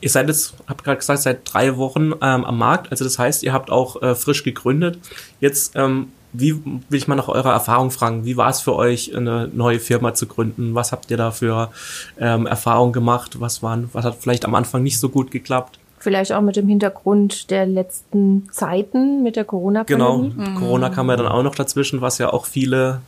Ihr 0.00 0.10
seid 0.10 0.28
jetzt, 0.28 0.54
habt 0.66 0.84
gerade 0.84 0.98
gesagt, 0.98 1.22
seit 1.22 1.40
drei 1.52 1.76
Wochen 1.76 2.12
ähm, 2.20 2.44
am 2.44 2.58
Markt. 2.58 2.90
Also 2.90 3.04
das 3.04 3.18
heißt, 3.18 3.42
ihr 3.42 3.52
habt 3.52 3.70
auch 3.70 4.02
äh, 4.02 4.14
frisch 4.14 4.44
gegründet. 4.44 4.98
Jetzt 5.40 5.72
ähm, 5.74 6.08
wie 6.38 6.64
will 6.64 6.98
ich 6.98 7.08
mal 7.08 7.14
nach 7.14 7.28
eurer 7.28 7.52
Erfahrung 7.52 7.90
fragen? 7.90 8.24
Wie 8.24 8.36
war 8.36 8.50
es 8.50 8.60
für 8.60 8.74
euch, 8.74 9.16
eine 9.16 9.48
neue 9.48 9.80
Firma 9.80 10.14
zu 10.14 10.26
gründen? 10.26 10.74
Was 10.74 10.92
habt 10.92 11.10
ihr 11.10 11.16
da 11.16 11.30
für 11.30 11.70
ähm, 12.18 12.46
Erfahrungen 12.46 12.92
gemacht? 12.92 13.40
Was 13.40 13.62
waren, 13.62 13.88
was 13.92 14.04
hat 14.04 14.16
vielleicht 14.20 14.44
am 14.44 14.54
Anfang 14.54 14.82
nicht 14.82 14.98
so 14.98 15.08
gut 15.08 15.30
geklappt? 15.30 15.78
Vielleicht 15.98 16.32
auch 16.32 16.42
mit 16.42 16.56
dem 16.56 16.68
Hintergrund 16.68 17.50
der 17.50 17.66
letzten 17.66 18.48
Zeiten 18.52 19.22
mit 19.22 19.36
der 19.36 19.44
Corona-Pandemie. 19.44 20.30
Genau, 20.30 20.50
mhm. 20.50 20.54
Corona 20.56 20.90
kam 20.90 21.08
ja 21.08 21.16
dann 21.16 21.26
auch 21.26 21.42
noch 21.42 21.54
dazwischen, 21.54 22.00
was 22.00 22.18
ja 22.18 22.32
auch 22.32 22.46
viele, 22.46 23.00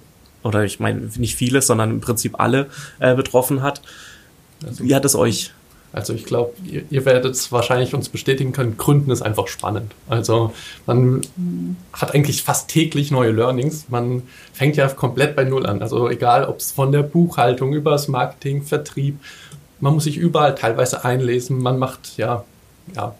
oder 0.43 0.65
ich 0.65 0.81
meine 0.81 1.09
nicht 1.17 1.37
viele, 1.37 1.61
sondern 1.61 1.91
im 1.91 2.01
Prinzip 2.01 2.41
alle 2.41 2.69
äh, 2.99 3.15
betroffen 3.15 3.63
hat. 3.63 3.83
Wie 4.61 4.95
hat 4.95 5.05
es 5.05 5.15
euch 5.15 5.53
also 5.93 6.13
ich 6.13 6.25
glaube, 6.25 6.53
ihr, 6.65 6.83
ihr, 6.91 7.05
werdet 7.05 7.35
es 7.35 7.51
wahrscheinlich 7.51 7.95
uns 7.95 8.09
bestätigen 8.09 8.53
können, 8.53 8.77
Gründen 8.77 9.11
ist 9.11 9.23
einfach 9.23 9.49
spannend. 9.49 9.93
Also 10.09 10.53
man 10.87 11.23
hat 11.93 12.15
eigentlich 12.15 12.43
fast 12.43 12.69
täglich 12.69 13.11
neue 13.11 13.31
Learnings. 13.31 13.87
Man 13.89 14.23
fängt 14.53 14.77
ja 14.77 14.87
komplett 14.89 15.35
bei 15.35 15.45
Null 15.45 15.67
an. 15.67 15.81
Also 15.81 16.09
egal, 16.11 16.45
ob 16.45 16.59
es 16.59 16.73
von 16.73 16.93
der 16.93 17.03
Buchhaltung 17.03 17.73
über 17.73 17.93
das 17.93 18.07
Marketing, 18.09 18.63
Vertrieb, 18.63 19.19
man 19.81 19.95
muss 19.95 20.05
sich 20.05 20.17
überall 20.17 20.55
teilweise 20.55 21.05
einlesen. 21.05 21.59
Man 21.63 21.79
macht 21.79 22.17
ja, 22.19 22.45
ja 22.95 23.15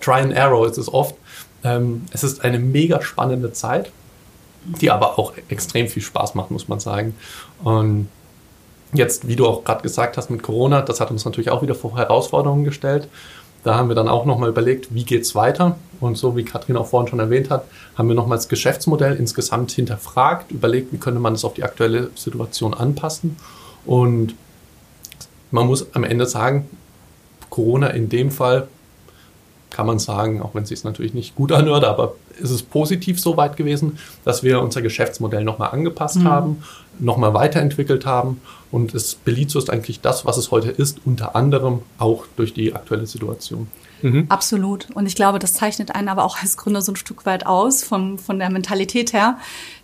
Try 0.00 0.20
and 0.20 0.36
Arrow 0.36 0.66
ist 0.68 0.78
es 0.78 0.92
oft. 0.92 1.16
Ähm, 1.64 2.02
es 2.12 2.22
ist 2.22 2.44
eine 2.44 2.58
mega 2.58 3.02
spannende 3.02 3.52
Zeit, 3.52 3.90
die 4.64 4.90
aber 4.90 5.18
auch 5.18 5.32
extrem 5.48 5.88
viel 5.88 6.02
Spaß 6.02 6.34
macht, 6.34 6.50
muss 6.50 6.68
man 6.68 6.78
sagen. 6.78 7.16
Und 7.64 8.08
Jetzt, 8.94 9.26
wie 9.26 9.36
du 9.36 9.46
auch 9.46 9.64
gerade 9.64 9.82
gesagt 9.82 10.16
hast 10.18 10.30
mit 10.30 10.42
Corona, 10.42 10.82
das 10.82 11.00
hat 11.00 11.10
uns 11.10 11.24
natürlich 11.24 11.50
auch 11.50 11.62
wieder 11.62 11.74
vor 11.74 11.96
Herausforderungen 11.96 12.64
gestellt. 12.64 13.08
Da 13.64 13.76
haben 13.76 13.88
wir 13.88 13.94
dann 13.94 14.08
auch 14.08 14.26
nochmal 14.26 14.50
überlegt, 14.50 14.94
wie 14.94 15.04
geht's 15.04 15.34
weiter? 15.34 15.76
Und 16.00 16.18
so 16.18 16.36
wie 16.36 16.44
Katrin 16.44 16.76
auch 16.76 16.86
vorhin 16.86 17.08
schon 17.08 17.20
erwähnt 17.20 17.48
hat, 17.48 17.64
haben 17.96 18.08
wir 18.08 18.14
nochmal 18.16 18.36
das 18.36 18.48
Geschäftsmodell 18.48 19.14
insgesamt 19.14 19.70
hinterfragt, 19.70 20.50
überlegt, 20.50 20.92
wie 20.92 20.98
könnte 20.98 21.20
man 21.20 21.34
das 21.34 21.44
auf 21.44 21.54
die 21.54 21.62
aktuelle 21.62 22.10
Situation 22.16 22.74
anpassen. 22.74 23.36
Und 23.86 24.34
man 25.52 25.66
muss 25.66 25.94
am 25.94 26.04
Ende 26.04 26.26
sagen, 26.26 26.68
Corona 27.50 27.88
in 27.88 28.08
dem 28.08 28.30
Fall 28.30 28.66
kann 29.72 29.86
man 29.86 29.98
sagen, 29.98 30.40
auch 30.40 30.54
wenn 30.54 30.62
es 30.62 30.68
sich 30.68 30.84
natürlich 30.84 31.14
nicht 31.14 31.34
gut 31.34 31.50
anhört, 31.50 31.84
aber 31.84 32.14
ist 32.38 32.50
es 32.50 32.62
positiv 32.62 33.18
so 33.20 33.36
weit 33.36 33.56
gewesen, 33.56 33.98
dass 34.24 34.42
wir 34.42 34.60
unser 34.60 34.82
Geschäftsmodell 34.82 35.44
nochmal 35.44 35.70
angepasst 35.70 36.18
mhm. 36.18 36.28
haben, 36.28 36.62
nochmal 36.98 37.34
weiterentwickelt 37.34 38.06
haben 38.06 38.40
und 38.70 38.94
es 38.94 39.14
Belizo 39.14 39.58
ist 39.58 39.70
eigentlich 39.70 40.00
das, 40.00 40.24
was 40.24 40.36
es 40.36 40.50
heute 40.50 40.70
ist, 40.70 41.00
unter 41.04 41.34
anderem 41.34 41.80
auch 41.98 42.24
durch 42.36 42.54
die 42.54 42.74
aktuelle 42.74 43.06
Situation. 43.06 43.68
Mhm. 44.02 44.26
Absolut. 44.28 44.88
Und 44.94 45.06
ich 45.06 45.14
glaube, 45.14 45.38
das 45.38 45.54
zeichnet 45.54 45.94
einen 45.94 46.08
aber 46.08 46.24
auch 46.24 46.38
als 46.40 46.56
Gründer 46.56 46.82
so 46.82 46.92
ein 46.92 46.96
Stück 46.96 47.24
weit 47.24 47.46
aus, 47.46 47.82
von, 47.82 48.18
von 48.18 48.38
der 48.38 48.50
Mentalität 48.50 49.12
her, 49.12 49.38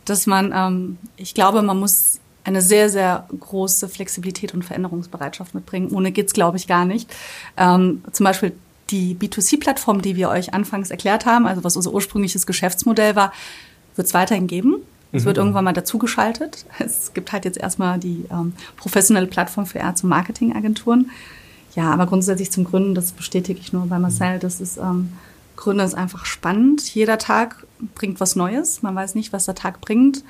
dass 0.04 0.26
man, 0.26 0.52
ähm, 0.54 0.98
ich 1.16 1.34
glaube, 1.34 1.62
man 1.62 1.78
muss 1.78 2.20
eine 2.44 2.62
sehr, 2.62 2.88
sehr 2.88 3.28
große 3.38 3.88
Flexibilität 3.88 4.54
und 4.54 4.64
Veränderungsbereitschaft 4.64 5.54
mitbringen. 5.54 5.90
Ohne 5.92 6.12
geht's, 6.12 6.32
glaube 6.32 6.56
ich, 6.56 6.66
gar 6.66 6.84
nicht. 6.84 7.14
Ähm, 7.56 8.02
zum 8.10 8.24
Beispiel 8.24 8.52
die 8.90 9.14
B2C-Plattform, 9.14 10.02
die 10.02 10.16
wir 10.16 10.28
euch 10.28 10.54
anfangs 10.54 10.90
erklärt 10.90 11.26
haben, 11.26 11.46
also 11.46 11.64
was 11.64 11.76
unser 11.76 11.92
ursprüngliches 11.92 12.46
Geschäftsmodell 12.46 13.16
war, 13.16 13.32
wird 13.96 14.06
es 14.06 14.14
weiterhin 14.14 14.46
geben. 14.46 14.76
Es 15.12 15.22
mhm. 15.22 15.26
wird 15.26 15.38
irgendwann 15.38 15.64
mal 15.64 15.72
dazugeschaltet. 15.72 16.66
Es 16.78 17.12
gibt 17.14 17.32
halt 17.32 17.44
jetzt 17.44 17.58
erstmal 17.58 17.98
die 17.98 18.24
ähm, 18.30 18.52
professionelle 18.76 19.26
Plattform 19.26 19.66
für 19.66 19.78
Ärzte 19.78 20.06
und 20.06 20.10
Marketingagenturen. 20.10 21.10
Ja, 21.74 21.92
aber 21.92 22.06
grundsätzlich 22.06 22.50
zum 22.50 22.64
Gründen, 22.64 22.94
das 22.94 23.12
bestätige 23.12 23.60
ich 23.60 23.72
nur 23.72 23.86
bei 23.86 23.98
Marcel, 23.98 24.38
das 24.38 24.60
ist, 24.60 24.78
ähm, 24.78 25.12
Gründen 25.56 25.84
ist 25.84 25.94
einfach 25.94 26.24
spannend. 26.24 26.82
Jeder 26.94 27.18
Tag 27.18 27.66
bringt 27.94 28.20
was 28.20 28.36
Neues. 28.36 28.82
Man 28.82 28.94
weiß 28.94 29.14
nicht, 29.14 29.32
was 29.32 29.44
der 29.46 29.54
Tag 29.54 29.80
bringt. 29.80 30.24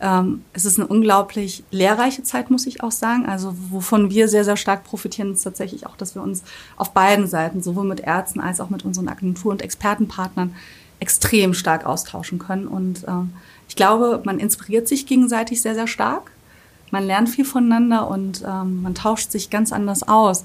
Ähm, 0.00 0.44
es 0.52 0.64
ist 0.64 0.78
eine 0.78 0.88
unglaublich 0.88 1.62
lehrreiche 1.70 2.22
Zeit, 2.22 2.50
muss 2.50 2.66
ich 2.66 2.82
auch 2.82 2.92
sagen. 2.92 3.26
Also 3.26 3.54
wovon 3.70 4.10
wir 4.10 4.28
sehr, 4.28 4.44
sehr 4.44 4.56
stark 4.56 4.84
profitieren, 4.84 5.32
ist 5.32 5.42
tatsächlich 5.42 5.86
auch, 5.86 5.96
dass 5.96 6.14
wir 6.14 6.22
uns 6.22 6.42
auf 6.76 6.92
beiden 6.92 7.26
Seiten, 7.26 7.62
sowohl 7.62 7.84
mit 7.84 8.00
Ärzten 8.00 8.40
als 8.40 8.60
auch 8.60 8.70
mit 8.70 8.84
unseren 8.84 9.08
Agentur- 9.08 9.52
und 9.52 9.62
Expertenpartnern, 9.62 10.54
extrem 11.00 11.54
stark 11.54 11.86
austauschen 11.86 12.38
können. 12.38 12.66
Und 12.66 13.04
ähm, 13.08 13.32
ich 13.68 13.76
glaube, 13.76 14.22
man 14.24 14.38
inspiriert 14.38 14.88
sich 14.88 15.06
gegenseitig 15.06 15.62
sehr, 15.62 15.74
sehr 15.74 15.86
stark. 15.86 16.30
Man 16.90 17.06
lernt 17.06 17.28
viel 17.28 17.44
voneinander 17.44 18.08
und 18.08 18.42
ähm, 18.46 18.82
man 18.82 18.94
tauscht 18.94 19.30
sich 19.30 19.48
ganz 19.48 19.72
anders 19.72 20.02
aus. 20.02 20.44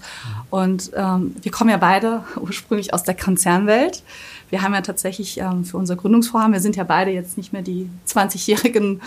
Und 0.49 0.91
ähm, 0.95 1.35
wir 1.41 1.51
kommen 1.51 1.69
ja 1.69 1.77
beide 1.77 2.23
ursprünglich 2.39 2.93
aus 2.93 3.03
der 3.03 3.15
Konzernwelt. 3.15 4.03
Wir 4.49 4.61
haben 4.61 4.73
ja 4.73 4.81
tatsächlich 4.81 5.39
ähm, 5.39 5.65
für 5.65 5.77
unser 5.77 5.95
Gründungsvorhaben, 5.95 6.53
wir 6.53 6.59
sind 6.59 6.75
ja 6.75 6.83
beide 6.83 7.11
jetzt 7.11 7.37
nicht 7.37 7.51
mehr 7.51 7.63
die 7.63 7.89
20-jährigen 8.07 9.01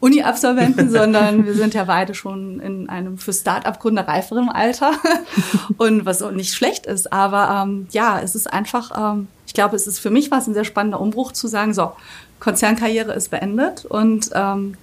Uni-Absolventen, 0.00 0.90
sondern 0.90 1.46
wir 1.46 1.54
sind 1.54 1.74
ja 1.74 1.84
beide 1.84 2.14
schon 2.14 2.60
in 2.60 2.88
einem 2.88 3.18
für 3.18 3.32
Start-up-Gründer 3.32 4.06
reiferen 4.06 4.48
Alter 4.48 4.92
und 5.78 6.06
was 6.06 6.22
auch 6.22 6.32
nicht 6.32 6.54
schlecht 6.54 6.86
ist. 6.86 7.12
Aber 7.12 7.62
ähm, 7.62 7.86
ja, 7.90 8.20
es 8.20 8.34
ist 8.34 8.52
einfach, 8.52 9.14
ähm, 9.14 9.28
ich 9.46 9.54
glaube, 9.54 9.76
es 9.76 9.86
ist 9.86 9.98
für 9.98 10.10
mich 10.10 10.30
was 10.30 10.46
ein 10.46 10.54
sehr 10.54 10.64
spannender 10.64 11.00
Umbruch 11.00 11.32
zu 11.32 11.48
sagen, 11.48 11.74
so, 11.74 11.92
Konzernkarriere 12.40 13.14
ist 13.14 13.30
beendet 13.30 13.84
und 13.86 14.30
ähm, 14.34 14.76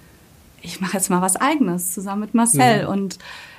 ich 0.62 0.80
mache 0.80 0.94
jetzt 0.96 1.10
mal 1.10 1.20
was 1.20 1.36
Eigenes 1.36 1.92
zusammen 1.92 2.22
mit 2.22 2.34
Marcel. 2.34 2.84
Mhm. 2.84 2.88
Und 2.88 3.18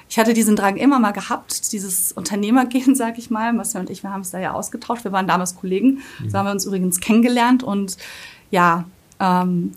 ich 0.09 0.17
hatte 0.19 0.33
diesen 0.33 0.55
Drang 0.55 0.77
immer 0.77 0.99
mal 0.99 1.11
gehabt, 1.11 1.71
dieses 1.71 2.11
Unternehmergehen, 2.11 2.95
sag 2.95 3.17
ich 3.17 3.29
mal. 3.29 3.53
Marcel 3.53 3.81
und 3.81 3.89
ich, 3.89 4.03
wir 4.03 4.11
haben 4.11 4.21
es 4.21 4.31
da 4.31 4.39
ja 4.39 4.53
ausgetauscht. 4.53 5.03
Wir 5.03 5.11
waren 5.11 5.27
damals 5.27 5.55
Kollegen. 5.55 6.01
Mhm. 6.19 6.29
So 6.29 6.37
haben 6.37 6.45
wir 6.45 6.51
uns 6.51 6.65
übrigens 6.65 6.99
kennengelernt 6.99 7.63
und 7.63 7.97
ja, 8.51 8.85
ähm, 9.19 9.71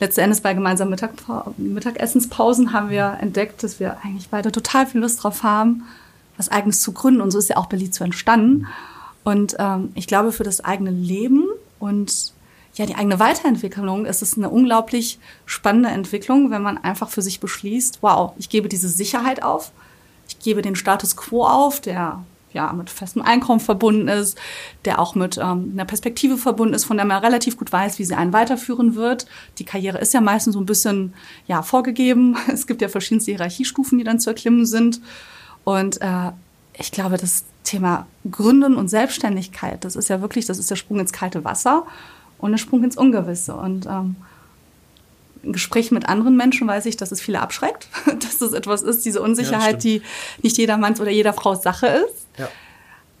letzten 0.00 0.20
Endes 0.20 0.40
bei 0.40 0.54
gemeinsamen 0.54 0.90
Mittag 0.90 1.12
Mittagessenspausen 1.56 2.72
haben 2.72 2.90
wir 2.90 3.18
entdeckt, 3.20 3.62
dass 3.62 3.80
wir 3.80 3.98
eigentlich 4.02 4.28
beide 4.28 4.52
total 4.52 4.86
viel 4.86 5.00
Lust 5.00 5.22
drauf 5.22 5.42
haben, 5.42 5.84
was 6.36 6.50
Eigenes 6.50 6.80
zu 6.80 6.92
gründen. 6.92 7.20
Und 7.20 7.30
so 7.30 7.38
ist 7.38 7.48
ja 7.48 7.56
auch 7.56 7.66
Berlin 7.66 7.92
zu 7.92 8.04
entstanden. 8.04 8.66
Und 9.24 9.56
ähm, 9.58 9.90
ich 9.94 10.06
glaube, 10.06 10.32
für 10.32 10.44
das 10.44 10.64
eigene 10.64 10.90
Leben 10.90 11.46
und 11.78 12.32
ja, 12.74 12.84
die 12.84 12.94
eigene 12.94 13.18
Weiterentwicklung 13.18 14.04
ist 14.04 14.20
es 14.20 14.36
eine 14.36 14.50
unglaublich 14.50 15.18
spannende 15.46 15.88
Entwicklung, 15.88 16.50
wenn 16.50 16.62
man 16.62 16.76
einfach 16.76 17.08
für 17.08 17.22
sich 17.22 17.40
beschließt, 17.40 17.98
wow, 18.02 18.34
ich 18.38 18.50
gebe 18.50 18.68
diese 18.68 18.90
Sicherheit 18.90 19.42
auf, 19.42 19.72
ich 20.28 20.38
gebe 20.40 20.60
den 20.60 20.76
Status 20.76 21.16
quo 21.16 21.44
auf, 21.44 21.80
der 21.80 22.22
ja 22.56 22.72
mit 22.72 22.90
festem 22.90 23.22
Einkommen 23.22 23.60
verbunden 23.60 24.08
ist, 24.08 24.36
der 24.84 24.98
auch 24.98 25.14
mit 25.14 25.38
ähm, 25.38 25.70
einer 25.74 25.84
Perspektive 25.84 26.36
verbunden 26.38 26.74
ist, 26.74 26.84
von 26.84 26.96
der 26.96 27.06
man 27.06 27.22
relativ 27.22 27.56
gut 27.56 27.70
weiß, 27.70 27.98
wie 27.98 28.04
sie 28.04 28.14
einen 28.14 28.32
weiterführen 28.32 28.96
wird. 28.96 29.26
Die 29.58 29.64
Karriere 29.64 29.98
ist 29.98 30.14
ja 30.14 30.20
meistens 30.20 30.54
so 30.54 30.60
ein 30.60 30.66
bisschen 30.66 31.14
ja 31.46 31.62
vorgegeben. 31.62 32.36
Es 32.56 32.66
gibt 32.66 32.80
ja 32.80 32.88
verschiedenste 32.88 33.32
Hierarchiestufen, 33.32 33.98
die 33.98 34.04
dann 34.04 34.18
zu 34.18 34.30
erklimmen 34.30 34.66
sind. 34.66 35.00
Und 35.64 36.00
äh, 36.00 36.32
ich 36.72 36.90
glaube, 36.90 37.18
das 37.18 37.44
Thema 37.64 38.06
Gründen 38.30 38.76
und 38.76 38.88
Selbstständigkeit, 38.88 39.84
das 39.84 39.94
ist 39.94 40.08
ja 40.08 40.20
wirklich, 40.20 40.46
das 40.46 40.58
ist 40.58 40.70
der 40.70 40.76
Sprung 40.76 41.00
ins 41.00 41.12
kalte 41.12 41.44
Wasser 41.44 41.84
und 42.38 42.52
der 42.52 42.58
Sprung 42.58 42.82
ins 42.82 42.96
Ungewisse. 42.96 43.54
Und 43.54 43.86
ähm, 43.86 44.16
in 45.46 45.52
Gesprächen 45.52 45.94
mit 45.94 46.08
anderen 46.08 46.36
Menschen 46.36 46.66
weiß 46.66 46.86
ich, 46.86 46.96
dass 46.96 47.12
es 47.12 47.20
viele 47.20 47.40
abschreckt, 47.40 47.88
dass 48.20 48.38
das 48.38 48.52
etwas 48.52 48.82
ist, 48.82 49.04
diese 49.04 49.22
Unsicherheit, 49.22 49.84
ja, 49.84 49.98
die 49.98 50.02
nicht 50.42 50.58
jeder 50.58 50.76
Manns 50.76 51.00
oder 51.00 51.10
jeder 51.10 51.32
Frau 51.32 51.54
Sache 51.54 51.86
ist. 51.86 52.26
Ja. 52.36 52.48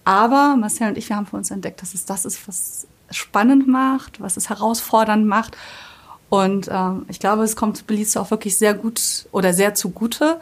Aber 0.04 0.56
Marcel 0.56 0.88
und 0.88 0.98
ich, 0.98 1.08
wir 1.08 1.16
haben 1.16 1.26
für 1.26 1.36
uns 1.36 1.50
entdeckt, 1.50 1.82
dass 1.82 1.94
es 1.94 2.04
das 2.04 2.24
ist, 2.24 2.46
was 2.46 2.86
spannend 3.10 3.66
macht, 3.66 4.20
was 4.20 4.36
es 4.36 4.48
herausfordernd 4.48 5.26
macht. 5.26 5.56
Und 6.28 6.68
ähm, 6.70 7.06
ich 7.08 7.20
glaube, 7.20 7.44
es 7.44 7.56
kommt 7.56 7.86
Belize 7.86 8.20
auch 8.20 8.30
wirklich 8.30 8.56
sehr 8.56 8.74
gut 8.74 9.26
oder 9.32 9.52
sehr 9.52 9.74
zugute, 9.74 10.40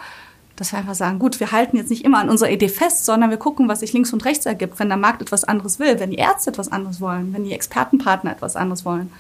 dass 0.57 0.73
wir 0.73 0.79
einfach 0.79 0.95
sagen, 0.95 1.19
gut, 1.19 1.41
wir 1.41 1.53
halten 1.53 1.77
jetzt 1.77 1.91
nicht 1.91 2.05
immer 2.05 2.19
an 2.19 2.31
unserer 2.31 2.51
Idee 2.51 2.69
fest, 2.69 3.05
sondern 3.05 3.31
wir 3.31 3.37
gucken, 3.37 3.69
was 3.69 3.81
sich 3.81 3.93
links 3.93 4.13
und 4.13 4.25
rechts 4.25 4.47
ergibt. 4.47 4.79
Wenn 4.79 4.89
der 4.89 4.97
Markt 4.97 5.21
etwas 5.21 5.45
anderes 5.45 5.79
will, 5.79 5.99
wenn 5.99 6.11
die 6.11 6.17
Ärzte 6.17 6.51
etwas 6.51 6.71
anderes 6.71 7.01
wollen, 7.01 7.35
wenn 7.35 7.45
die 7.45 7.53
Expertenpartner 7.53 8.33
etwas 8.33 8.57
anderes 8.57 8.85
wollen, 8.85 9.13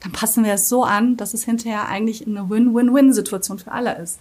dann 0.00 0.12
passen 0.12 0.44
wir 0.44 0.54
es 0.54 0.68
so 0.68 0.84
an, 0.84 1.16
dass 1.16 1.34
es 1.34 1.44
hinterher 1.44 1.88
eigentlich 1.88 2.26
eine 2.26 2.48
Win-Win-Win-Situation 2.48 3.58
für 3.58 3.72
alle 3.72 3.96
ist. 3.98 4.18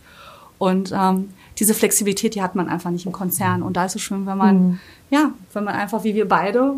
Und 0.57 0.91
ähm, 0.93 1.29
diese 1.57 1.73
Flexibilität, 1.73 2.35
die 2.35 2.41
hat 2.41 2.55
man 2.55 2.67
einfach 2.67 2.91
nicht 2.91 3.05
im 3.05 3.13
Konzern. 3.13 3.63
Und 3.63 3.77
da 3.77 3.85
ist 3.85 3.95
es 3.95 4.01
schön, 4.01 4.25
wenn 4.25 4.37
man, 4.37 4.55
mhm. 4.55 4.79
ja, 5.09 5.31
wenn 5.53 5.63
man 5.63 5.75
einfach 5.75 6.03
wie 6.03 6.15
wir 6.15 6.27
beide 6.27 6.75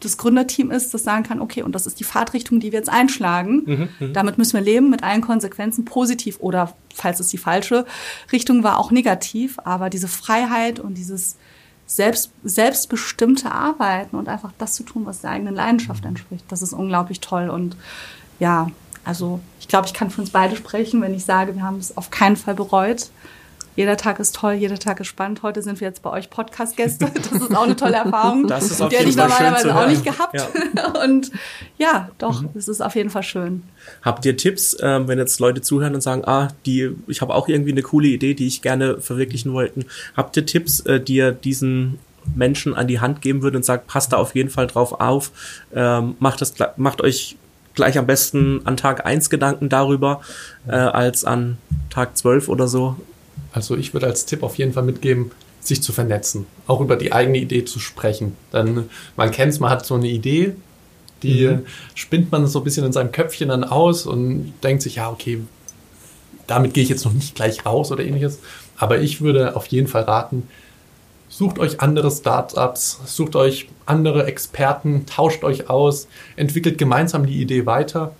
das 0.00 0.16
Gründerteam 0.16 0.72
ist, 0.72 0.92
das 0.92 1.04
sagen 1.04 1.22
kann, 1.22 1.40
okay, 1.40 1.62
und 1.62 1.76
das 1.76 1.86
ist 1.86 2.00
die 2.00 2.04
Fahrtrichtung, 2.04 2.58
die 2.58 2.72
wir 2.72 2.78
jetzt 2.80 2.88
einschlagen. 2.88 3.62
Mhm, 3.64 3.88
mhm, 4.00 4.12
Damit 4.12 4.38
müssen 4.38 4.54
wir 4.54 4.60
leben 4.60 4.90
mit 4.90 5.04
allen 5.04 5.20
Konsequenzen, 5.20 5.84
positiv 5.84 6.38
oder, 6.40 6.74
falls 6.92 7.20
es 7.20 7.28
die 7.28 7.38
falsche 7.38 7.86
Richtung 8.32 8.64
war, 8.64 8.78
auch 8.78 8.90
negativ. 8.90 9.58
Aber 9.64 9.90
diese 9.90 10.08
Freiheit 10.08 10.80
und 10.80 10.94
dieses 10.94 11.36
selbst, 11.86 12.32
selbstbestimmte 12.42 13.52
Arbeiten 13.52 14.16
und 14.16 14.28
einfach 14.28 14.52
das 14.58 14.74
zu 14.74 14.82
tun, 14.82 15.06
was 15.06 15.20
der 15.20 15.30
eigenen 15.30 15.54
Leidenschaft 15.54 16.04
entspricht, 16.04 16.44
das 16.48 16.62
ist 16.62 16.72
unglaublich 16.72 17.20
toll. 17.20 17.48
Und 17.48 17.76
ja, 18.42 18.66
also 19.04 19.38
ich 19.60 19.68
glaube, 19.68 19.86
ich 19.86 19.94
kann 19.94 20.10
für 20.10 20.20
uns 20.20 20.30
beide 20.30 20.56
sprechen, 20.56 21.00
wenn 21.00 21.14
ich 21.14 21.24
sage, 21.24 21.54
wir 21.54 21.62
haben 21.62 21.78
es 21.78 21.96
auf 21.96 22.10
keinen 22.10 22.36
Fall 22.36 22.56
bereut. 22.56 23.10
Jeder 23.76 23.96
Tag 23.96 24.18
ist 24.18 24.34
toll, 24.34 24.54
jeder 24.54 24.80
Tag 24.80 24.98
ist 24.98 25.06
spannend. 25.06 25.44
Heute 25.44 25.62
sind 25.62 25.80
wir 25.80 25.86
jetzt 25.86 26.02
bei 26.02 26.10
euch 26.10 26.28
Podcast-Gäste. 26.28 27.06
Das 27.14 27.40
ist 27.40 27.56
auch 27.56 27.62
eine 27.62 27.76
tolle 27.76 27.94
Erfahrung. 27.94 28.48
Das 28.48 28.68
ist 28.68 28.82
auf 28.82 28.88
Die 28.88 28.96
hätte 28.96 29.08
ich 29.08 29.16
normalerweise 29.16 29.74
auch 29.74 29.86
nicht 29.86 30.04
gehabt. 30.04 30.34
Ja. 30.34 30.92
Und 31.04 31.30
ja, 31.78 32.10
doch, 32.18 32.42
es 32.54 32.66
mhm. 32.66 32.72
ist 32.72 32.80
auf 32.82 32.96
jeden 32.96 33.10
Fall 33.10 33.22
schön. 33.22 33.62
Habt 34.02 34.26
ihr 34.26 34.36
Tipps, 34.36 34.74
äh, 34.74 35.06
wenn 35.06 35.18
jetzt 35.18 35.38
Leute 35.38 35.62
zuhören 35.62 35.94
und 35.94 36.00
sagen, 36.00 36.24
ah, 36.24 36.48
die, 36.66 36.90
ich 37.06 37.22
habe 37.22 37.34
auch 37.34 37.46
irgendwie 37.46 37.70
eine 37.70 37.82
coole 37.82 38.08
Idee, 38.08 38.34
die 38.34 38.48
ich 38.48 38.60
gerne 38.60 39.00
verwirklichen 39.00 39.52
wollte. 39.52 39.86
Habt 40.16 40.36
ihr 40.36 40.44
Tipps, 40.44 40.80
äh, 40.80 41.00
die 41.00 41.14
ihr 41.14 41.30
diesen 41.30 42.00
Menschen 42.34 42.74
an 42.74 42.88
die 42.88 42.98
Hand 42.98 43.22
geben 43.22 43.42
würdet 43.42 43.58
und 43.58 43.64
sagt, 43.64 43.86
passt 43.86 44.12
da 44.12 44.16
auf 44.16 44.34
jeden 44.34 44.50
Fall 44.50 44.66
drauf 44.66 45.00
auf, 45.00 45.30
ähm, 45.74 46.16
macht 46.18 46.40
das, 46.40 46.54
macht 46.76 47.00
euch 47.00 47.36
gleich 47.74 47.98
am 47.98 48.06
besten 48.06 48.60
an 48.64 48.76
Tag 48.76 49.06
1 49.06 49.30
Gedanken 49.30 49.68
darüber, 49.68 50.20
äh, 50.66 50.72
als 50.72 51.24
an 51.24 51.58
Tag 51.90 52.16
12 52.16 52.48
oder 52.48 52.68
so. 52.68 52.96
Also 53.52 53.76
ich 53.76 53.92
würde 53.92 54.06
als 54.06 54.26
Tipp 54.26 54.42
auf 54.42 54.56
jeden 54.56 54.72
Fall 54.72 54.82
mitgeben, 54.82 55.30
sich 55.60 55.82
zu 55.82 55.92
vernetzen, 55.92 56.46
auch 56.66 56.80
über 56.80 56.96
die 56.96 57.12
eigene 57.12 57.38
Idee 57.38 57.64
zu 57.64 57.78
sprechen. 57.78 58.36
Denn 58.52 58.88
man 59.16 59.30
kennt 59.30 59.52
es, 59.52 59.60
man 59.60 59.70
hat 59.70 59.86
so 59.86 59.94
eine 59.94 60.08
Idee, 60.08 60.54
die 61.22 61.46
mhm. 61.46 61.66
spinnt 61.94 62.32
man 62.32 62.46
so 62.46 62.60
ein 62.60 62.64
bisschen 62.64 62.84
in 62.84 62.92
seinem 62.92 63.12
Köpfchen 63.12 63.48
dann 63.48 63.64
aus 63.64 64.06
und 64.06 64.54
denkt 64.62 64.82
sich, 64.82 64.96
ja, 64.96 65.10
okay, 65.10 65.40
damit 66.48 66.74
gehe 66.74 66.82
ich 66.82 66.88
jetzt 66.88 67.04
noch 67.04 67.12
nicht 67.12 67.34
gleich 67.34 67.64
raus 67.64 67.92
oder 67.92 68.04
ähnliches. 68.04 68.40
Aber 68.76 69.00
ich 69.00 69.20
würde 69.20 69.54
auf 69.54 69.66
jeden 69.66 69.86
Fall 69.86 70.02
raten, 70.02 70.48
Sucht 71.32 71.58
euch 71.58 71.80
andere 71.80 72.10
Startups, 72.10 73.00
sucht 73.06 73.36
euch 73.36 73.70
andere 73.86 74.26
Experten, 74.26 75.06
tauscht 75.06 75.44
euch 75.44 75.70
aus, 75.70 76.06
entwickelt 76.36 76.76
gemeinsam 76.76 77.24
die 77.24 77.40
Idee 77.40 77.64
weiter 77.64 78.14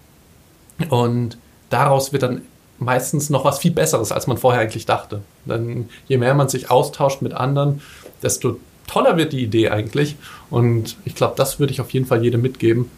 und 0.88 1.36
daraus 1.68 2.14
wird 2.14 2.22
dann 2.22 2.40
meistens 2.78 3.28
noch 3.28 3.44
was 3.44 3.58
viel 3.58 3.72
Besseres, 3.72 4.12
als 4.12 4.26
man 4.28 4.38
vorher 4.38 4.62
eigentlich 4.62 4.86
dachte. 4.86 5.20
Denn 5.44 5.90
je 6.08 6.16
mehr 6.16 6.32
man 6.32 6.48
sich 6.48 6.70
austauscht 6.70 7.20
mit 7.20 7.34
anderen, 7.34 7.82
desto 8.22 8.56
toller 8.86 9.18
wird 9.18 9.34
die 9.34 9.42
Idee 9.44 9.68
eigentlich. 9.68 10.16
Und 10.48 10.96
ich 11.04 11.14
glaube, 11.14 11.34
das 11.36 11.60
würde 11.60 11.74
ich 11.74 11.82
auf 11.82 11.90
jeden 11.90 12.06
Fall 12.06 12.24
jedem 12.24 12.40
mitgeben. 12.40 12.90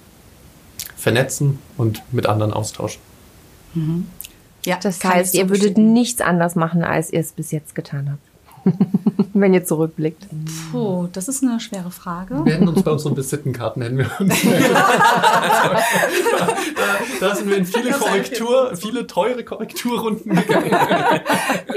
Vernetzen 0.96 1.58
und 1.76 2.02
mit 2.12 2.26
anderen 2.26 2.52
austauschen. 2.52 3.02
Mhm. 3.74 4.06
Ja, 4.64 4.78
das 4.80 5.02
heißt, 5.02 5.34
ihr 5.34 5.50
würdet 5.50 5.76
nichts 5.76 6.20
anders 6.20 6.54
machen, 6.54 6.84
als 6.84 7.12
ihr 7.12 7.18
es 7.18 7.32
bis 7.32 7.50
jetzt 7.50 7.74
getan 7.74 8.12
habt. 8.12 8.33
Wenn 9.34 9.54
ihr 9.54 9.64
zurückblickt. 9.64 10.26
Puh, 10.70 11.08
das 11.12 11.28
ist 11.28 11.42
eine 11.42 11.60
schwere 11.60 11.90
Frage. 11.90 12.44
Wir 12.44 12.54
hätten 12.54 12.68
uns 12.68 12.82
bei 12.82 12.90
unseren 12.90 13.16
Visitenkarten, 13.16 13.82
hätten 13.82 13.98
wir 13.98 14.10
uns. 14.18 14.42
da, 14.42 14.48
da 17.20 17.34
sind 17.34 17.50
wir 17.50 17.56
in 17.56 17.66
viele 17.66 17.92
Korrektur, 17.92 18.76
viele 18.76 19.06
teure 19.06 19.44
Korrekturrunden 19.44 20.34
gegangen. 20.34 20.70